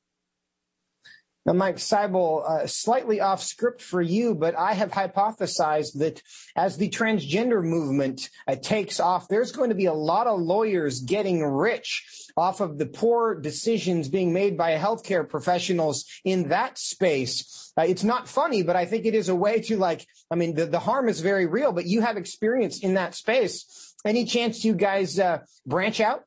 [1.46, 6.22] Now, Mike Seibel, uh, slightly off script for you, but I have hypothesized that
[6.56, 11.00] as the transgender movement uh, takes off, there's going to be a lot of lawyers
[11.00, 12.06] getting rich
[12.38, 17.74] off of the poor decisions being made by healthcare professionals in that space.
[17.76, 20.54] Uh, it's not funny, but I think it is a way to like, I mean,
[20.54, 23.89] the, the harm is very real, but you have experience in that space.
[24.06, 26.24] Any chance you guys uh, branch out?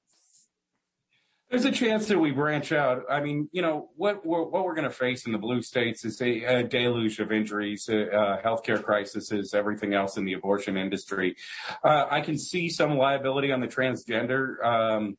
[1.50, 3.02] There's a chance that we branch out.
[3.10, 6.02] I mean, you know, what we're, what we're going to face in the blue states
[6.02, 11.36] is a, a deluge of injuries, uh, healthcare crises, everything else in the abortion industry.
[11.84, 14.64] Uh, I can see some liability on the transgender.
[14.64, 15.18] Um,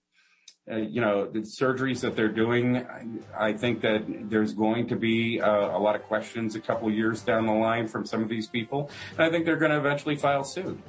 [0.72, 4.96] uh, you know, the surgeries that they're doing, I, I think that there's going to
[4.96, 8.30] be uh, a lot of questions a couple years down the line from some of
[8.30, 8.90] these people.
[9.12, 10.80] And I think they're going to eventually file suit.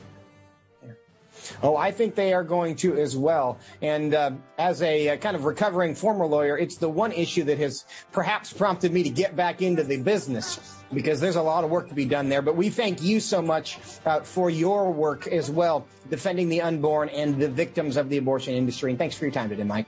[1.63, 3.59] Oh, I think they are going to as well.
[3.83, 7.59] And uh, as a, a, kind of recovering former lawyer, it's the one issue that
[7.59, 11.71] has perhaps prompted me to get back into the business because there's a lot of
[11.71, 12.43] work to be done there.
[12.43, 17.09] But we thank you so much uh, for your work as well, defending the unborn
[17.09, 18.91] and the victims of the abortion industry.
[18.91, 19.87] And thanks for your time today, Mike.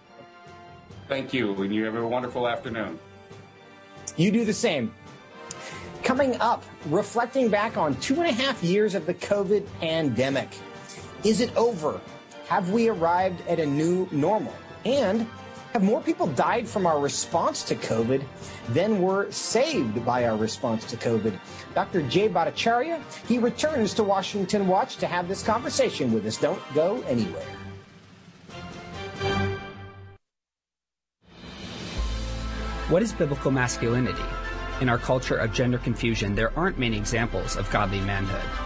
[1.09, 1.55] Thank you.
[1.62, 2.99] And you have a wonderful afternoon.
[4.16, 4.92] You do the same.
[6.03, 10.49] Coming up, reflecting back on two and a half years of the COVID pandemic.
[11.27, 12.01] Is it over?
[12.47, 14.55] Have we arrived at a new normal?
[14.85, 15.27] And
[15.73, 18.23] have more people died from our response to COVID
[18.69, 21.37] than were saved by our response to COVID?
[21.75, 22.03] Dr.
[22.03, 26.37] Jay Bhattacharya, he returns to Washington Watch to have this conversation with us.
[26.37, 27.43] Don't go anywhere.
[32.89, 34.23] What is biblical masculinity?
[34.81, 38.65] In our culture of gender confusion, there aren't many examples of godly manhood.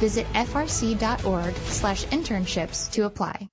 [0.00, 3.48] Visit frc.org slash internships to apply.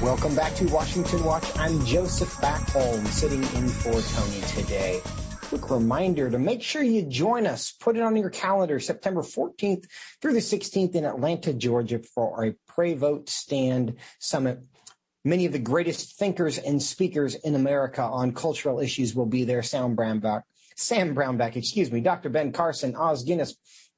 [0.00, 1.44] Welcome back to Washington Watch.
[1.56, 5.00] I'm Joseph Backholm, sitting in for Tony today.
[5.40, 7.72] Quick reminder to make sure you join us.
[7.72, 9.86] Put it on your calendar, September 14th
[10.20, 14.60] through the 16th in Atlanta, Georgia for a Pray Vote Stand Summit
[15.26, 19.62] Many of the greatest thinkers and speakers in America on cultural issues will be there.
[19.62, 20.42] Sam Brownback,
[20.76, 22.28] Sam Brownback, excuse me, Dr.
[22.28, 23.54] Ben Carson, Os Guinness,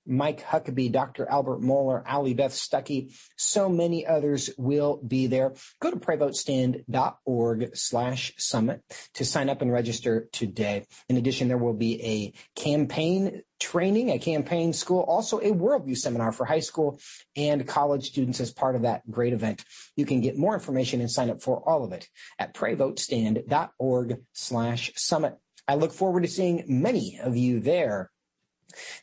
[0.06, 1.28] Mike Huckabee, Dr.
[1.28, 5.54] Albert Mohler, Allie Beth Stuckey, so many others will be there.
[5.80, 8.82] Go to prayvotestand.org slash summit
[9.14, 10.86] to sign up and register today.
[11.08, 16.32] In addition, there will be a campaign training, a campaign school, also a worldview seminar
[16.32, 17.00] for high school
[17.36, 19.64] and college students as part of that great event.
[19.96, 24.92] You can get more information and sign up for all of it at prayvotestand.org slash
[24.96, 25.38] summit.
[25.68, 28.10] I look forward to seeing many of you there.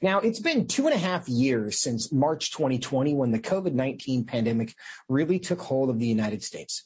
[0.02, 4.26] Now, it's been two and a half years since March 2020 when the COVID 19
[4.26, 4.76] pandemic
[5.08, 6.84] really took hold of the United States.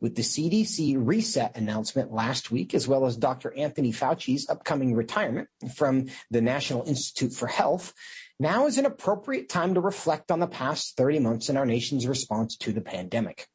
[0.00, 3.52] With the CDC reset announcement last week, as well as Dr.
[3.56, 7.92] Anthony Fauci's upcoming retirement from the National Institute for Health,
[8.38, 12.06] now is an appropriate time to reflect on the past 30 months in our nation's
[12.06, 13.48] response to the pandemic.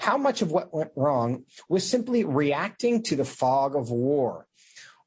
[0.00, 4.48] How much of what went wrong was simply reacting to the fog of war?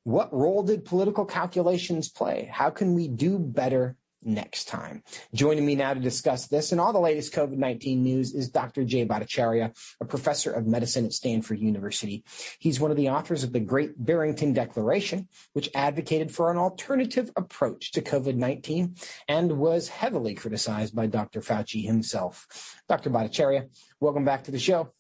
[0.08, 2.50] What role did political calculations play?
[2.50, 5.04] How can we do better next time?
[5.34, 8.86] Joining me now to discuss this and all the latest COVID-19 news is Dr.
[8.86, 12.24] Jay Bhattacharya, a professor of medicine at Stanford University.
[12.58, 17.30] He's one of the authors of the Great Barrington Declaration, which advocated for an alternative
[17.36, 21.42] approach to COVID-19 and was heavily criticized by Dr.
[21.42, 22.48] Fauci himself.
[22.88, 23.10] Dr.
[23.10, 23.68] Bhattacharya,
[24.00, 24.94] welcome back to the show.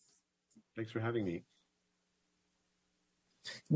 [0.76, 1.46] Thanks for having me.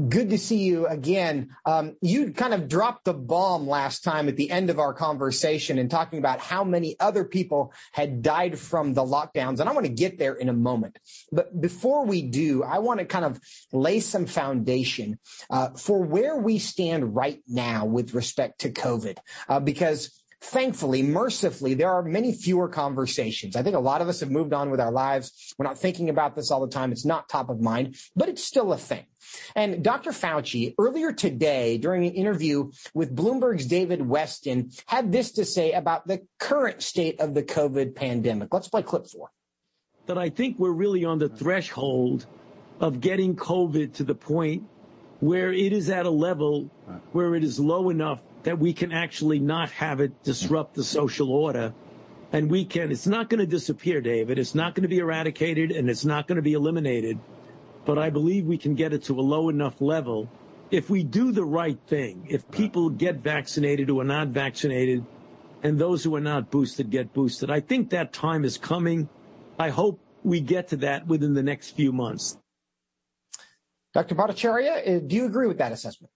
[0.09, 1.49] Good to see you again.
[1.65, 5.77] Um, you kind of dropped the bomb last time at the end of our conversation
[5.77, 9.59] and talking about how many other people had died from the lockdowns.
[9.59, 10.97] And I want to get there in a moment.
[11.31, 13.39] But before we do, I want to kind of
[13.73, 15.19] lay some foundation
[15.49, 19.17] uh, for where we stand right now with respect to COVID,
[19.49, 23.55] uh, because thankfully, mercifully, there are many fewer conversations.
[23.55, 25.53] I think a lot of us have moved on with our lives.
[25.57, 26.91] We're not thinking about this all the time.
[26.91, 29.05] It's not top of mind, but it's still a thing.
[29.55, 30.11] And Dr.
[30.11, 36.07] Fauci earlier today during an interview with Bloomberg's David Westin, had this to say about
[36.07, 38.53] the current state of the COVID pandemic.
[38.53, 39.29] Let's play clip four.
[40.07, 42.25] That I think we're really on the threshold
[42.79, 44.63] of getting COVID to the point
[45.19, 46.69] where it is at a level
[47.11, 51.31] where it is low enough that we can actually not have it disrupt the social
[51.31, 51.73] order.
[52.33, 54.39] And we can, it's not going to disappear, David.
[54.39, 57.19] It's not going to be eradicated and it's not going to be eliminated.
[57.85, 60.29] But I believe we can get it to a low enough level
[60.69, 62.25] if we do the right thing.
[62.29, 65.05] If people get vaccinated who are not vaccinated
[65.63, 67.51] and those who are not boosted get boosted.
[67.51, 69.09] I think that time is coming.
[69.59, 72.37] I hope we get to that within the next few months.
[73.93, 74.15] Dr.
[74.15, 76.11] Bhattacharya, uh, do you agree with that assessment?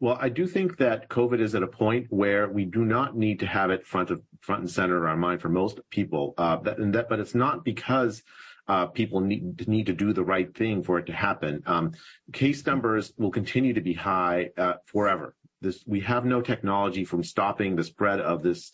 [0.00, 3.40] Well, I do think that COVID is at a point where we do not need
[3.40, 6.34] to have it front of front and center of our mind for most people.
[6.38, 8.22] Uh, that, and that, but it's not because
[8.68, 11.62] uh, people need need to do the right thing for it to happen.
[11.66, 11.92] Um,
[12.32, 15.34] case numbers will continue to be high uh, forever.
[15.60, 18.70] This we have no technology from stopping the spread of this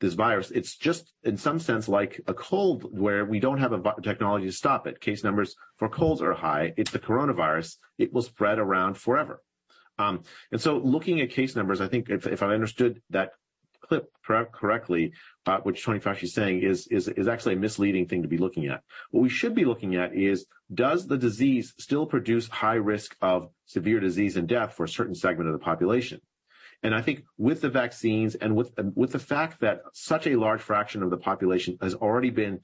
[0.00, 0.52] this virus.
[0.52, 4.52] It's just in some sense like a cold where we don't have a technology to
[4.52, 5.00] stop it.
[5.00, 6.72] Case numbers for colds are high.
[6.76, 7.78] It's the coronavirus.
[7.98, 9.42] It will spread around forever.
[9.98, 10.22] Um,
[10.52, 13.32] and so looking at case numbers, I think if, I understood that
[13.80, 14.10] clip
[14.52, 15.12] correctly,
[15.46, 16.88] uh, which Tony Fauci is saying is,
[17.28, 18.82] actually a misleading thing to be looking at.
[19.10, 23.50] What we should be looking at is, does the disease still produce high risk of
[23.64, 26.20] severe disease and death for a certain segment of the population?
[26.82, 30.60] And I think with the vaccines and with with the fact that such a large
[30.60, 32.60] fraction of the population has already been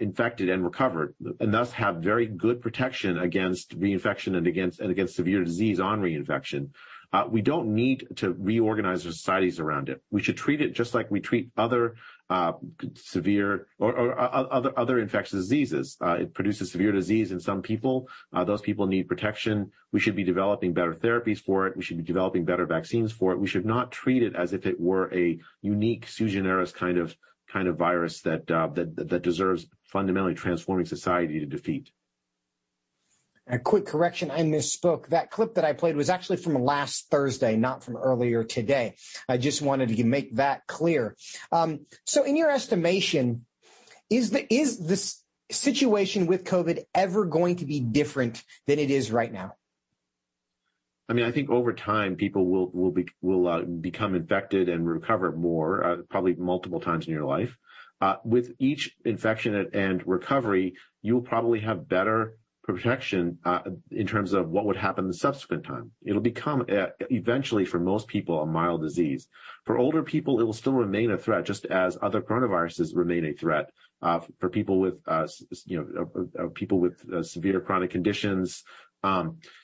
[0.00, 5.16] infected and recovered, and thus have very good protection against reinfection and against and against
[5.16, 6.68] severe disease on reinfection,
[7.12, 10.02] uh, we don't need to reorganize our societies around it.
[10.10, 11.96] We should treat it just like we treat other
[12.30, 12.52] uh,
[12.94, 15.98] severe or, uh, other other infectious diseases.
[16.00, 18.08] Uh, it produces severe disease in some people.
[18.32, 19.70] Uh, those people need protection.
[19.92, 21.76] We should be developing better therapies for it.
[21.76, 23.38] We should be developing better vaccines for it.
[23.38, 27.14] We should not treat it as if it were a unique sui generis kind of
[27.52, 31.90] kind of virus that uh, that that deserves fundamentally transforming society to defeat.
[33.48, 35.08] A quick correction, I misspoke.
[35.08, 38.94] That clip that I played was actually from last Thursday, not from earlier today.
[39.28, 41.16] I just wanted to make that clear.
[41.50, 43.44] Um, so, in your estimation,
[44.08, 49.10] is the is this situation with COVID ever going to be different than it is
[49.10, 49.54] right now?
[51.08, 54.88] I mean, I think over time people will will be will uh, become infected and
[54.88, 57.56] recover more, uh, probably multiple times in your life.
[58.00, 63.38] Uh, with each infection and recovery, you will probably have better protection
[63.90, 65.90] in terms of what would happen the subsequent time.
[66.04, 66.64] It'll become
[67.10, 69.28] eventually for most people a mild disease.
[69.64, 73.32] For older people, it will still remain a threat, just as other coronaviruses remain a
[73.32, 73.70] threat.
[74.38, 75.00] For people with,
[75.66, 78.62] you know, people with severe chronic conditions,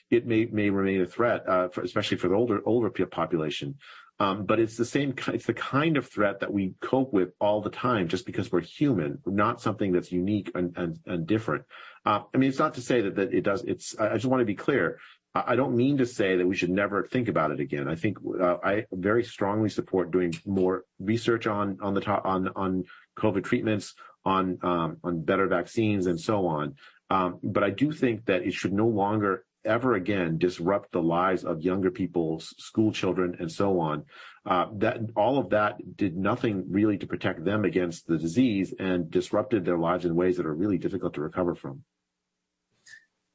[0.09, 3.75] it may may remain a threat, for, especially for the older population.
[4.21, 7.61] Um, but it's the same, it's the kind of threat that we cope with all
[7.61, 11.63] the time just because we're human, not something that's unique and, different.
[12.05, 14.45] Uh, I mean, it's not to say that, it does, it's, I just want to
[14.45, 14.99] be clear.
[15.33, 17.87] I don't mean to say that we should never think about it again.
[17.87, 22.49] I think uh, I very strongly support doing more research on on the top, on
[22.55, 22.85] on
[23.15, 23.93] COVID treatments,
[24.25, 26.75] on um, on better vaccines, and so on.
[27.09, 31.43] Um, but I do think that it should no longer ever again disrupt the lives
[31.43, 34.05] of younger people, school children, and so on.
[34.45, 39.11] Uh, that all of that did nothing really to protect them against the disease and
[39.11, 41.83] disrupted their lives in ways that are really difficult to recover from.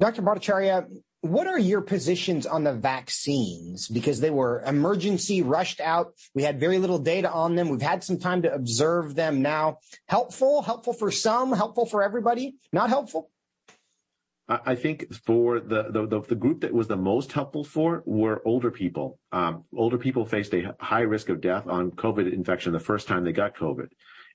[0.01, 0.23] Dr.
[0.23, 0.87] Bhattacharya,
[1.21, 3.89] what are your positions on the vaccines?
[3.89, 6.15] Because they were emergency rushed out.
[6.35, 7.69] We had very little data on them.
[7.69, 9.79] We've had some time to observe them now.
[10.09, 13.31] Helpful, helpful for some, helpful for everybody, not helpful?
[14.47, 18.71] I think for the, the, the group that was the most helpful for were older
[18.71, 19.19] people.
[19.33, 23.25] Um, older people faced a high risk of death on COVID infection the first time
[23.25, 23.89] they got COVID.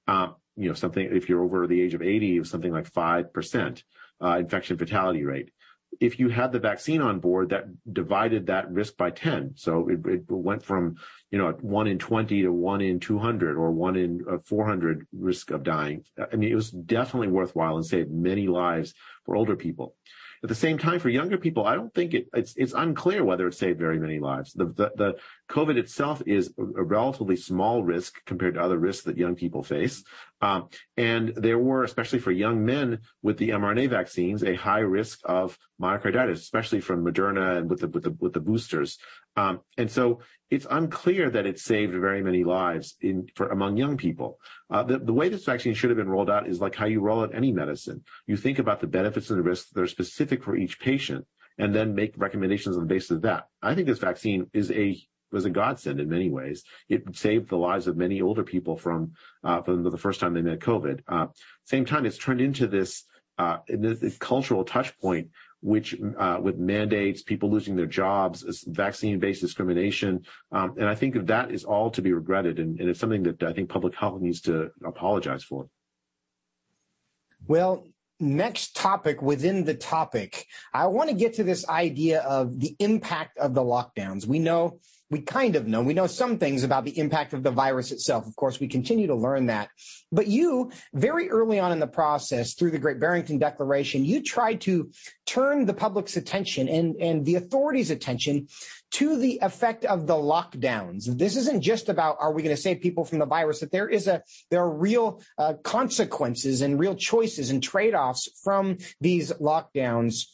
[0.08, 2.88] Um, you know, something if you're over the age of 80, it was something like
[2.88, 3.84] five percent
[4.22, 5.52] uh, infection fatality rate.
[6.00, 9.54] If you had the vaccine on board, that divided that risk by 10.
[9.56, 10.98] So it, it went from,
[11.32, 15.50] you know, one in 20 to one in 200 or one in uh, 400 risk
[15.50, 16.04] of dying.
[16.32, 18.94] I mean, it was definitely worthwhile and saved many lives
[19.30, 19.96] for older people.
[20.42, 23.46] At the same time, for younger people, I don't think it, it's it's unclear whether
[23.46, 24.54] it saved very many lives.
[24.54, 25.16] The, the, the
[25.50, 30.04] COVID itself is a relatively small risk compared to other risks that young people face,
[30.42, 35.20] um, and there were, especially for young men with the mRNA vaccines, a high risk
[35.26, 38.98] of myocarditis, especially from Moderna and with the with the with the boosters.
[39.40, 40.20] Um, and so
[40.50, 44.40] it's unclear that it saved very many lives in for among young people.
[44.70, 47.00] Uh, the, the way this vaccine should have been rolled out is like how you
[47.00, 48.04] roll out any medicine.
[48.28, 51.26] You think about the benefits and the risks that are specific for each patient,
[51.58, 53.46] and then make recommendations on the basis of that.
[53.62, 55.00] I think this vaccine is a
[55.32, 56.64] was a godsend in many ways.
[56.90, 59.14] It saved the lives of many older people from
[59.44, 61.02] uh, from the first time they met COVID.
[61.08, 61.28] Uh,
[61.64, 63.06] same time, it's turned into this
[63.38, 65.30] uh, the, the cultural touch point
[65.62, 71.52] which uh, with mandates, people losing their jobs, vaccine-based discrimination, um, and I think that,
[71.52, 74.72] is all to be regretted, and, it's something that I think public health needs to
[74.86, 75.68] apologize for.
[77.48, 77.88] Well,
[78.20, 83.38] next topic within the topic, I want to get to this idea of the impact
[83.38, 84.26] of the lockdowns.
[84.26, 84.80] We know
[85.12, 85.82] we kind of know.
[85.82, 88.28] We know some things about the impact of the virus itself.
[88.28, 89.70] Of course, we continue to learn that.
[90.12, 94.62] But you, very early on in the process, through the Great Barrington Declaration, you tried
[94.62, 94.92] to
[95.26, 98.48] turn the public's attention and, and the authorities' attention
[98.92, 101.06] to the effect of the lockdowns.
[101.18, 103.90] This isn't just about are we going to save people from the virus, that there
[103.90, 110.26] is a there are real uh, consequences and real choices and trade-offs from these lockdowns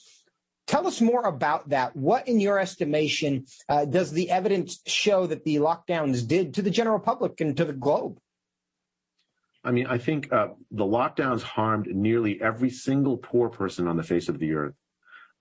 [0.68, 1.96] Tell us more about that.
[1.96, 6.72] What, in your estimation, uh, does the evidence show that the lockdowns did to the
[6.72, 8.18] general public and to the globe?
[9.64, 14.04] I mean, I think uh, the lockdowns harmed nearly every single poor person on the
[14.04, 14.74] face of the earth.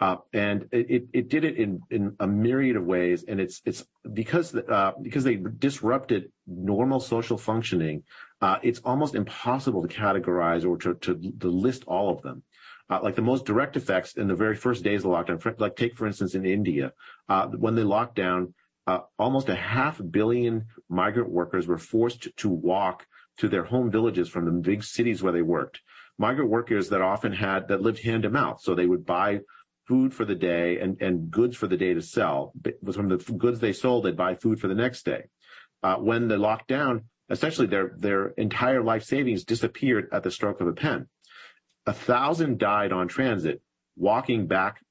[0.00, 3.24] Uh, and it, it did it in, in a myriad of ways.
[3.26, 8.02] And it's, it's because, uh, because they disrupted normal social functioning.
[8.40, 12.42] Uh, it's almost impossible to categorize or to, to, to list all of them
[12.90, 15.76] uh, like the most direct effects in the very first days of lockdown, for, like
[15.76, 16.92] take for instance in India,
[17.28, 18.54] uh, when they locked down,
[18.86, 23.06] uh, almost a half billion migrant workers were forced to walk
[23.38, 25.80] to their home villages from the big cities where they worked.
[26.18, 29.40] Migrant workers that often had that lived hand to mouth, so they would buy
[29.88, 32.52] food for the day and, and goods for the day to sell.
[32.54, 35.24] But from the goods they sold, they'd buy food for the next day.
[35.82, 40.60] Uh, when they locked down, essentially their their entire life savings disappeared at the stroke
[40.60, 41.08] of a pen
[41.86, 43.60] a thousand died on transit
[43.96, 44.82] walking back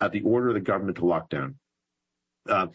[0.00, 1.54] at the order of the government to lockdown.
[2.48, 2.68] Uh,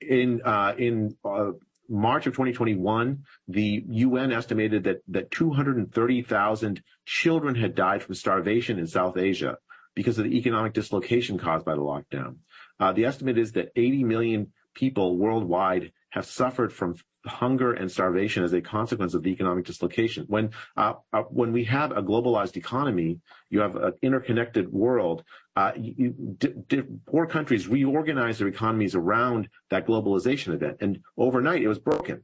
[0.00, 1.52] in uh, in uh,
[1.88, 8.86] March of 2021, the UN estimated that that 230,000 children had died from starvation in
[8.86, 9.58] South Asia
[9.94, 12.36] because of the economic dislocation caused by the lockdown.
[12.80, 16.96] Uh, the estimate is that 80 million people worldwide have suffered from
[17.26, 20.24] hunger and starvation as a consequence of the economic dislocation.
[20.28, 23.20] When uh, uh, when we have a globalized economy,
[23.50, 25.24] you have an interconnected world.
[25.56, 31.62] Uh, you, d- d- poor countries reorganize their economies around that globalization event, and overnight
[31.62, 32.22] it was broken.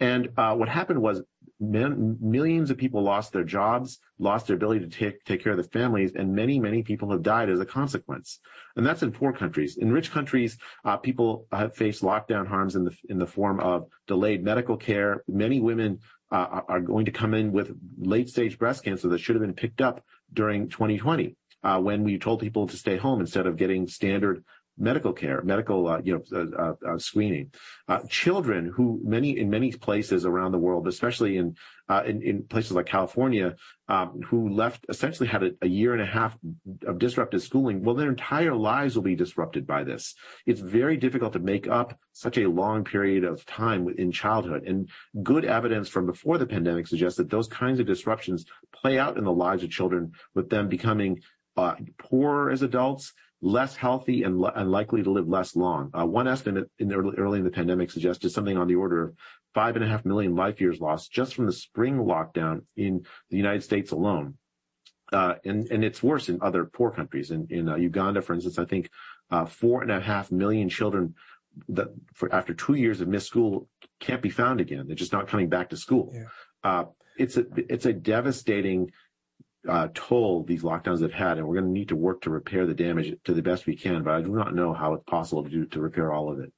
[0.00, 1.22] And uh, what happened was
[1.58, 5.64] millions of people lost their jobs, lost their ability to take, take care of their
[5.64, 8.40] families, and many, many people have died as a consequence.
[8.76, 9.76] And that's in poor countries.
[9.78, 13.86] In rich countries, uh, people have faced lockdown harms in the in the form of
[14.06, 15.22] delayed medical care.
[15.28, 16.00] Many women
[16.30, 19.54] uh, are going to come in with late stage breast cancer that should have been
[19.54, 21.36] picked up during 2020.
[21.62, 24.44] Uh, when we told people to stay home instead of getting standard
[24.78, 27.50] medical care, medical, uh, you know, uh, uh, uh screening.
[27.88, 31.56] Uh, children who many in many places around the world, especially in
[31.88, 33.54] uh, in, in, places like California,
[33.88, 36.36] um, who left essentially had a, a, year and a half
[36.86, 37.82] of disrupted schooling.
[37.82, 40.14] Well, their entire lives will be disrupted by this.
[40.46, 44.64] It's very difficult to make up such a long period of time in childhood.
[44.64, 44.90] And
[45.22, 49.24] good evidence from before the pandemic suggests that those kinds of disruptions play out in
[49.24, 51.20] the lives of children, with them becoming
[51.56, 53.12] uh, poor as adults
[53.42, 55.90] less healthy and, and likely to live less long.
[55.98, 59.14] Uh, one estimate in early, early in the pandemic suggested something on the order of
[59.54, 63.36] five and a half million life years lost just from the spring lockdown in the
[63.36, 64.34] United States alone.
[65.12, 67.30] Uh, and, and it's worse in other poor countries.
[67.30, 68.90] In, in uh, Uganda, for instance, I think
[69.30, 71.14] uh, four and a half million children
[71.68, 73.68] that for, after two years of missed school
[74.00, 74.86] can't be found again.
[74.86, 76.12] They're just not coming back to school.
[76.14, 76.24] Yeah.
[76.64, 76.84] Uh,
[77.18, 78.90] it's a it's a devastating
[79.68, 82.66] uh, toll these lockdowns have had, and we're going to need to work to repair
[82.66, 84.02] the damage to the best we can.
[84.02, 86.52] But I do not know how it's possible to do to repair all of it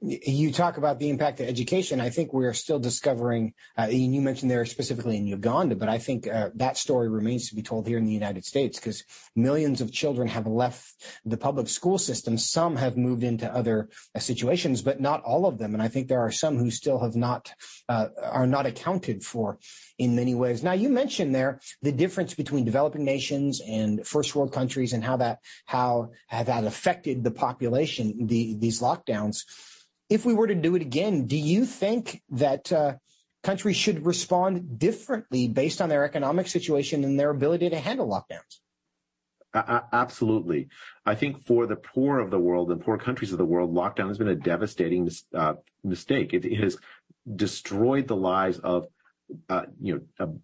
[0.00, 2.00] you talk about the impact of education.
[2.00, 5.98] I think we're still discovering, uh, and you mentioned there specifically in Uganda, but I
[5.98, 9.80] think uh, that story remains to be told here in the United States because millions
[9.80, 10.92] of children have left
[11.24, 12.36] the public school system.
[12.36, 15.72] Some have moved into other uh, situations, but not all of them.
[15.74, 17.52] And I think there are some who still have not,
[17.88, 19.58] uh, are not accounted for
[19.98, 20.62] in many ways.
[20.62, 25.16] Now, you mentioned there the difference between developing nations and first world countries and how
[25.18, 29.44] that, how have that affected the population, the, these lockdowns
[30.08, 32.94] if we were to do it again, do you think that uh,
[33.42, 38.60] countries should respond differently based on their economic situation and their ability to handle lockdowns?
[39.54, 40.68] Uh, absolutely.
[41.06, 44.08] I think for the poor of the world and poor countries of the world, lockdown
[44.08, 46.34] has been a devastating uh, mistake.
[46.34, 46.76] It, it, has
[47.36, 48.88] destroyed the lives of,
[49.48, 50.40] uh, you know,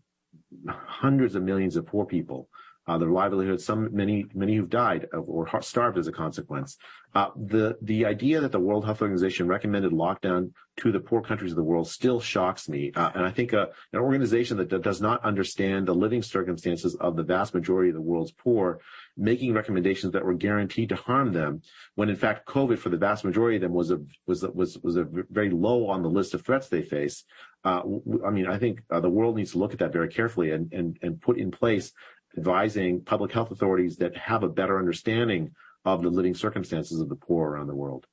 [0.68, 2.48] hundreds of millions of poor people.
[2.90, 6.76] Uh, their livelihoods, some many many who've died or starved as a consequence.
[7.14, 11.52] Uh, the the idea that the World Health Organization recommended lockdown to the poor countries
[11.52, 15.00] of the world still shocks me, uh, and I think an organization that, that, does
[15.00, 18.80] not understand the living circumstances of the vast majority of the world's poor,
[19.16, 21.62] making recommendations that were guaranteed to harm them,
[21.94, 24.96] when in fact COVID for the vast majority of them was a was was was
[24.96, 27.24] a very low on the list of threats they face.
[27.62, 27.82] Uh,
[28.26, 30.72] I mean, I think uh, the world needs to look at that very carefully and
[30.72, 31.92] and and put in place
[32.36, 35.52] advising public health authorities that have a better understanding
[35.84, 38.06] of the living circumstances of the poor around the world.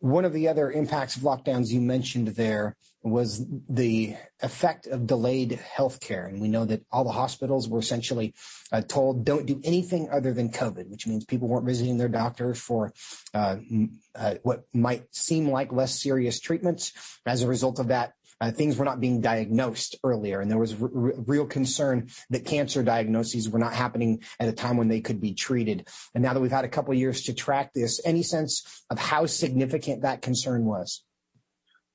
[0.00, 5.60] One of the other impacts of lockdowns you mentioned there was the effect of delayed
[5.76, 6.28] healthcare.
[6.28, 8.34] And we know that all the hospitals were essentially
[8.72, 12.60] uh, told don't do anything other than COVID, which means people weren't visiting their doctors
[12.60, 12.92] for
[13.32, 13.56] uh,
[14.16, 16.92] uh, what might seem like less serious treatments.
[17.24, 20.74] As a result of that, uh, things were not being diagnosed earlier, and there was
[20.82, 25.20] r- real concern that cancer diagnoses were not happening at a time when they could
[25.20, 25.86] be treated.
[26.12, 29.26] And now that we've had a couple years to track this, any sense of how
[29.26, 31.04] significant that concern was?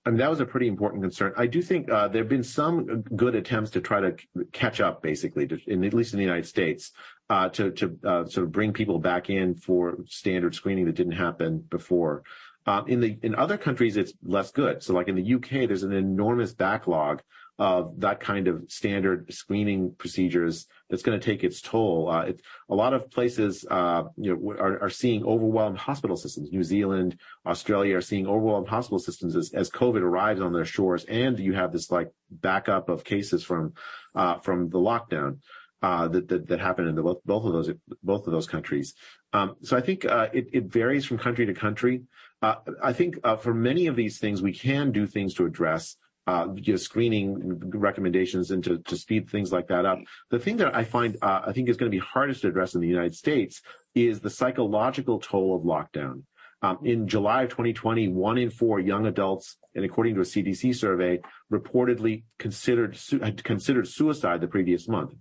[0.05, 1.33] I mean, that was a pretty important concern.
[1.35, 4.15] I do think uh, there have been some good attempts to try to
[4.53, 6.93] catch up, basically, to, in, at least in the United States,
[7.29, 11.11] uh, to, to uh, sort of bring people back in for standard screening that didn't
[11.11, 12.23] happen before.
[12.67, 14.83] Um, in the in other countries, it's less good.
[14.83, 17.21] So, like in the UK, there's an enormous backlog
[17.59, 22.07] of that kind of standard screening procedures that's going to take its toll.
[22.07, 22.31] Uh,
[22.69, 26.51] a lot of places, uh, you know, are, seeing overwhelmed hospital systems.
[26.51, 31.03] New Zealand, Australia are seeing overwhelmed hospital systems as, as COVID arrives on their shores,
[31.05, 33.73] and you have this like backup of cases from
[34.13, 35.39] uh, from the lockdown.
[35.79, 37.71] Uh, that, that, that happened in the, both, both of those
[38.01, 38.95] both of those countries.
[39.31, 42.01] Um, so I think uh, it, it varies from country to country.
[42.41, 45.97] Uh, I think uh, for many of these things, we can do things to address
[46.27, 49.99] uh, screening recommendations and to, to speed things like that up.
[50.29, 52.75] The thing that I find uh, I think is going to be hardest to address
[52.75, 53.61] in the United States
[53.95, 56.23] is the psychological toll of lockdown.
[56.61, 60.75] Um, in July of 2020, one in four young adults, and according to a CDC
[60.75, 61.19] survey,
[61.51, 65.13] reportedly considered had considered suicide the previous month.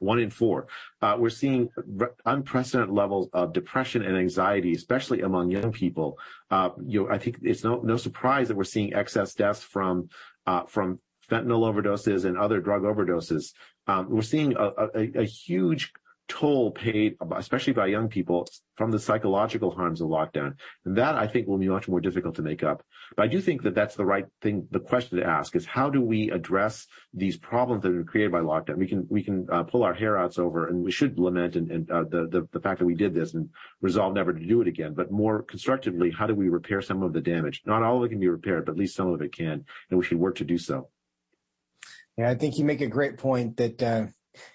[0.00, 0.66] One in four.
[1.02, 6.18] Uh, we're seeing re- unprecedented levels of depression and anxiety, especially among young people.
[6.50, 10.08] Uh, you know, I think it's no no surprise that we're seeing excess deaths from
[10.46, 13.52] uh, from fentanyl overdoses and other drug overdoses.
[13.86, 15.92] Um, we're seeing a, a, a huge
[16.30, 20.54] toll paid, especially by young people, from the psychological harms of lockdown.
[20.84, 22.84] And that I think will be much more difficult to make up.
[23.16, 24.68] But I do think that that's the right thing.
[24.70, 28.30] The question to ask is how do we address these problems that have been created
[28.30, 28.76] by lockdown?
[28.76, 31.70] We can we can uh, pull our hair outs over, and we should lament and,
[31.70, 33.50] and uh, the, the the fact that we did this and
[33.80, 34.94] resolve never to do it again.
[34.94, 37.62] But more constructively, how do we repair some of the damage?
[37.66, 39.98] Not all of it can be repaired, but at least some of it can, and
[39.98, 40.88] we should work to do so.
[42.16, 43.82] Yeah, I think you make a great point that.
[43.82, 44.06] Uh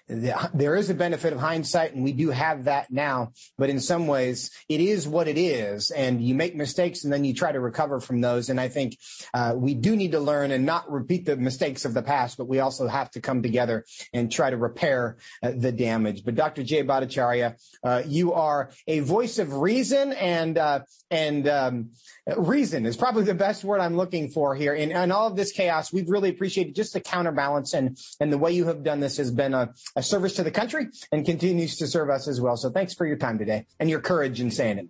[0.08, 4.06] there is a benefit of hindsight and we do have that now but in some
[4.06, 7.60] ways it is what it is and you make mistakes and then you try to
[7.60, 8.96] recover from those and i think
[9.34, 12.48] uh, we do need to learn and not repeat the mistakes of the past but
[12.48, 16.24] we also have to come together and try to repair uh, the damage.
[16.24, 21.90] But dr jay bhattacharya uh, you are a voice of reason and uh, and um,
[22.36, 24.74] reason is probably the best word i'm looking for here.
[24.74, 28.38] In, in all of this chaos we've really appreciated just the counterbalance and and the
[28.38, 29.65] way you have done this has been a
[29.96, 32.56] a service to the country and continues to serve us as well.
[32.56, 34.88] So thanks for your time today and your courage in saying it.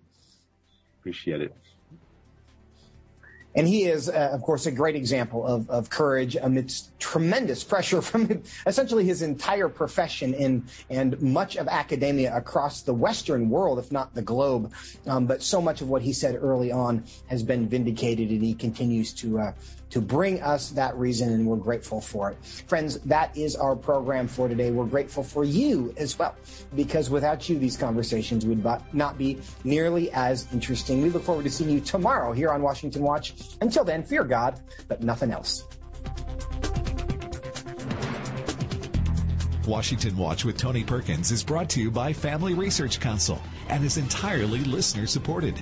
[0.99, 1.55] Appreciate it.
[3.57, 8.03] And he is, uh, of course, a great example of, of courage amidst tremendous pressure
[8.03, 13.91] from essentially his entire profession in, and much of academia across the Western world, if
[13.91, 14.71] not the globe.
[15.07, 18.53] Um, but so much of what he said early on has been vindicated, and he
[18.53, 19.53] continues to uh,
[19.89, 22.37] to bring us that reason, and we're grateful for it.
[22.67, 24.71] Friends, that is our program for today.
[24.71, 26.35] We're grateful for you as well,
[26.75, 31.01] because without you, these conversations would not be nearly as interesting.
[31.01, 33.33] We look forward to seeing you tomorrow here on Washington Watch.
[33.61, 35.63] Until then, fear God, but nothing else.
[39.65, 43.97] Washington Watch with Tony Perkins is brought to you by Family Research Council and is
[43.97, 45.61] entirely listener supported.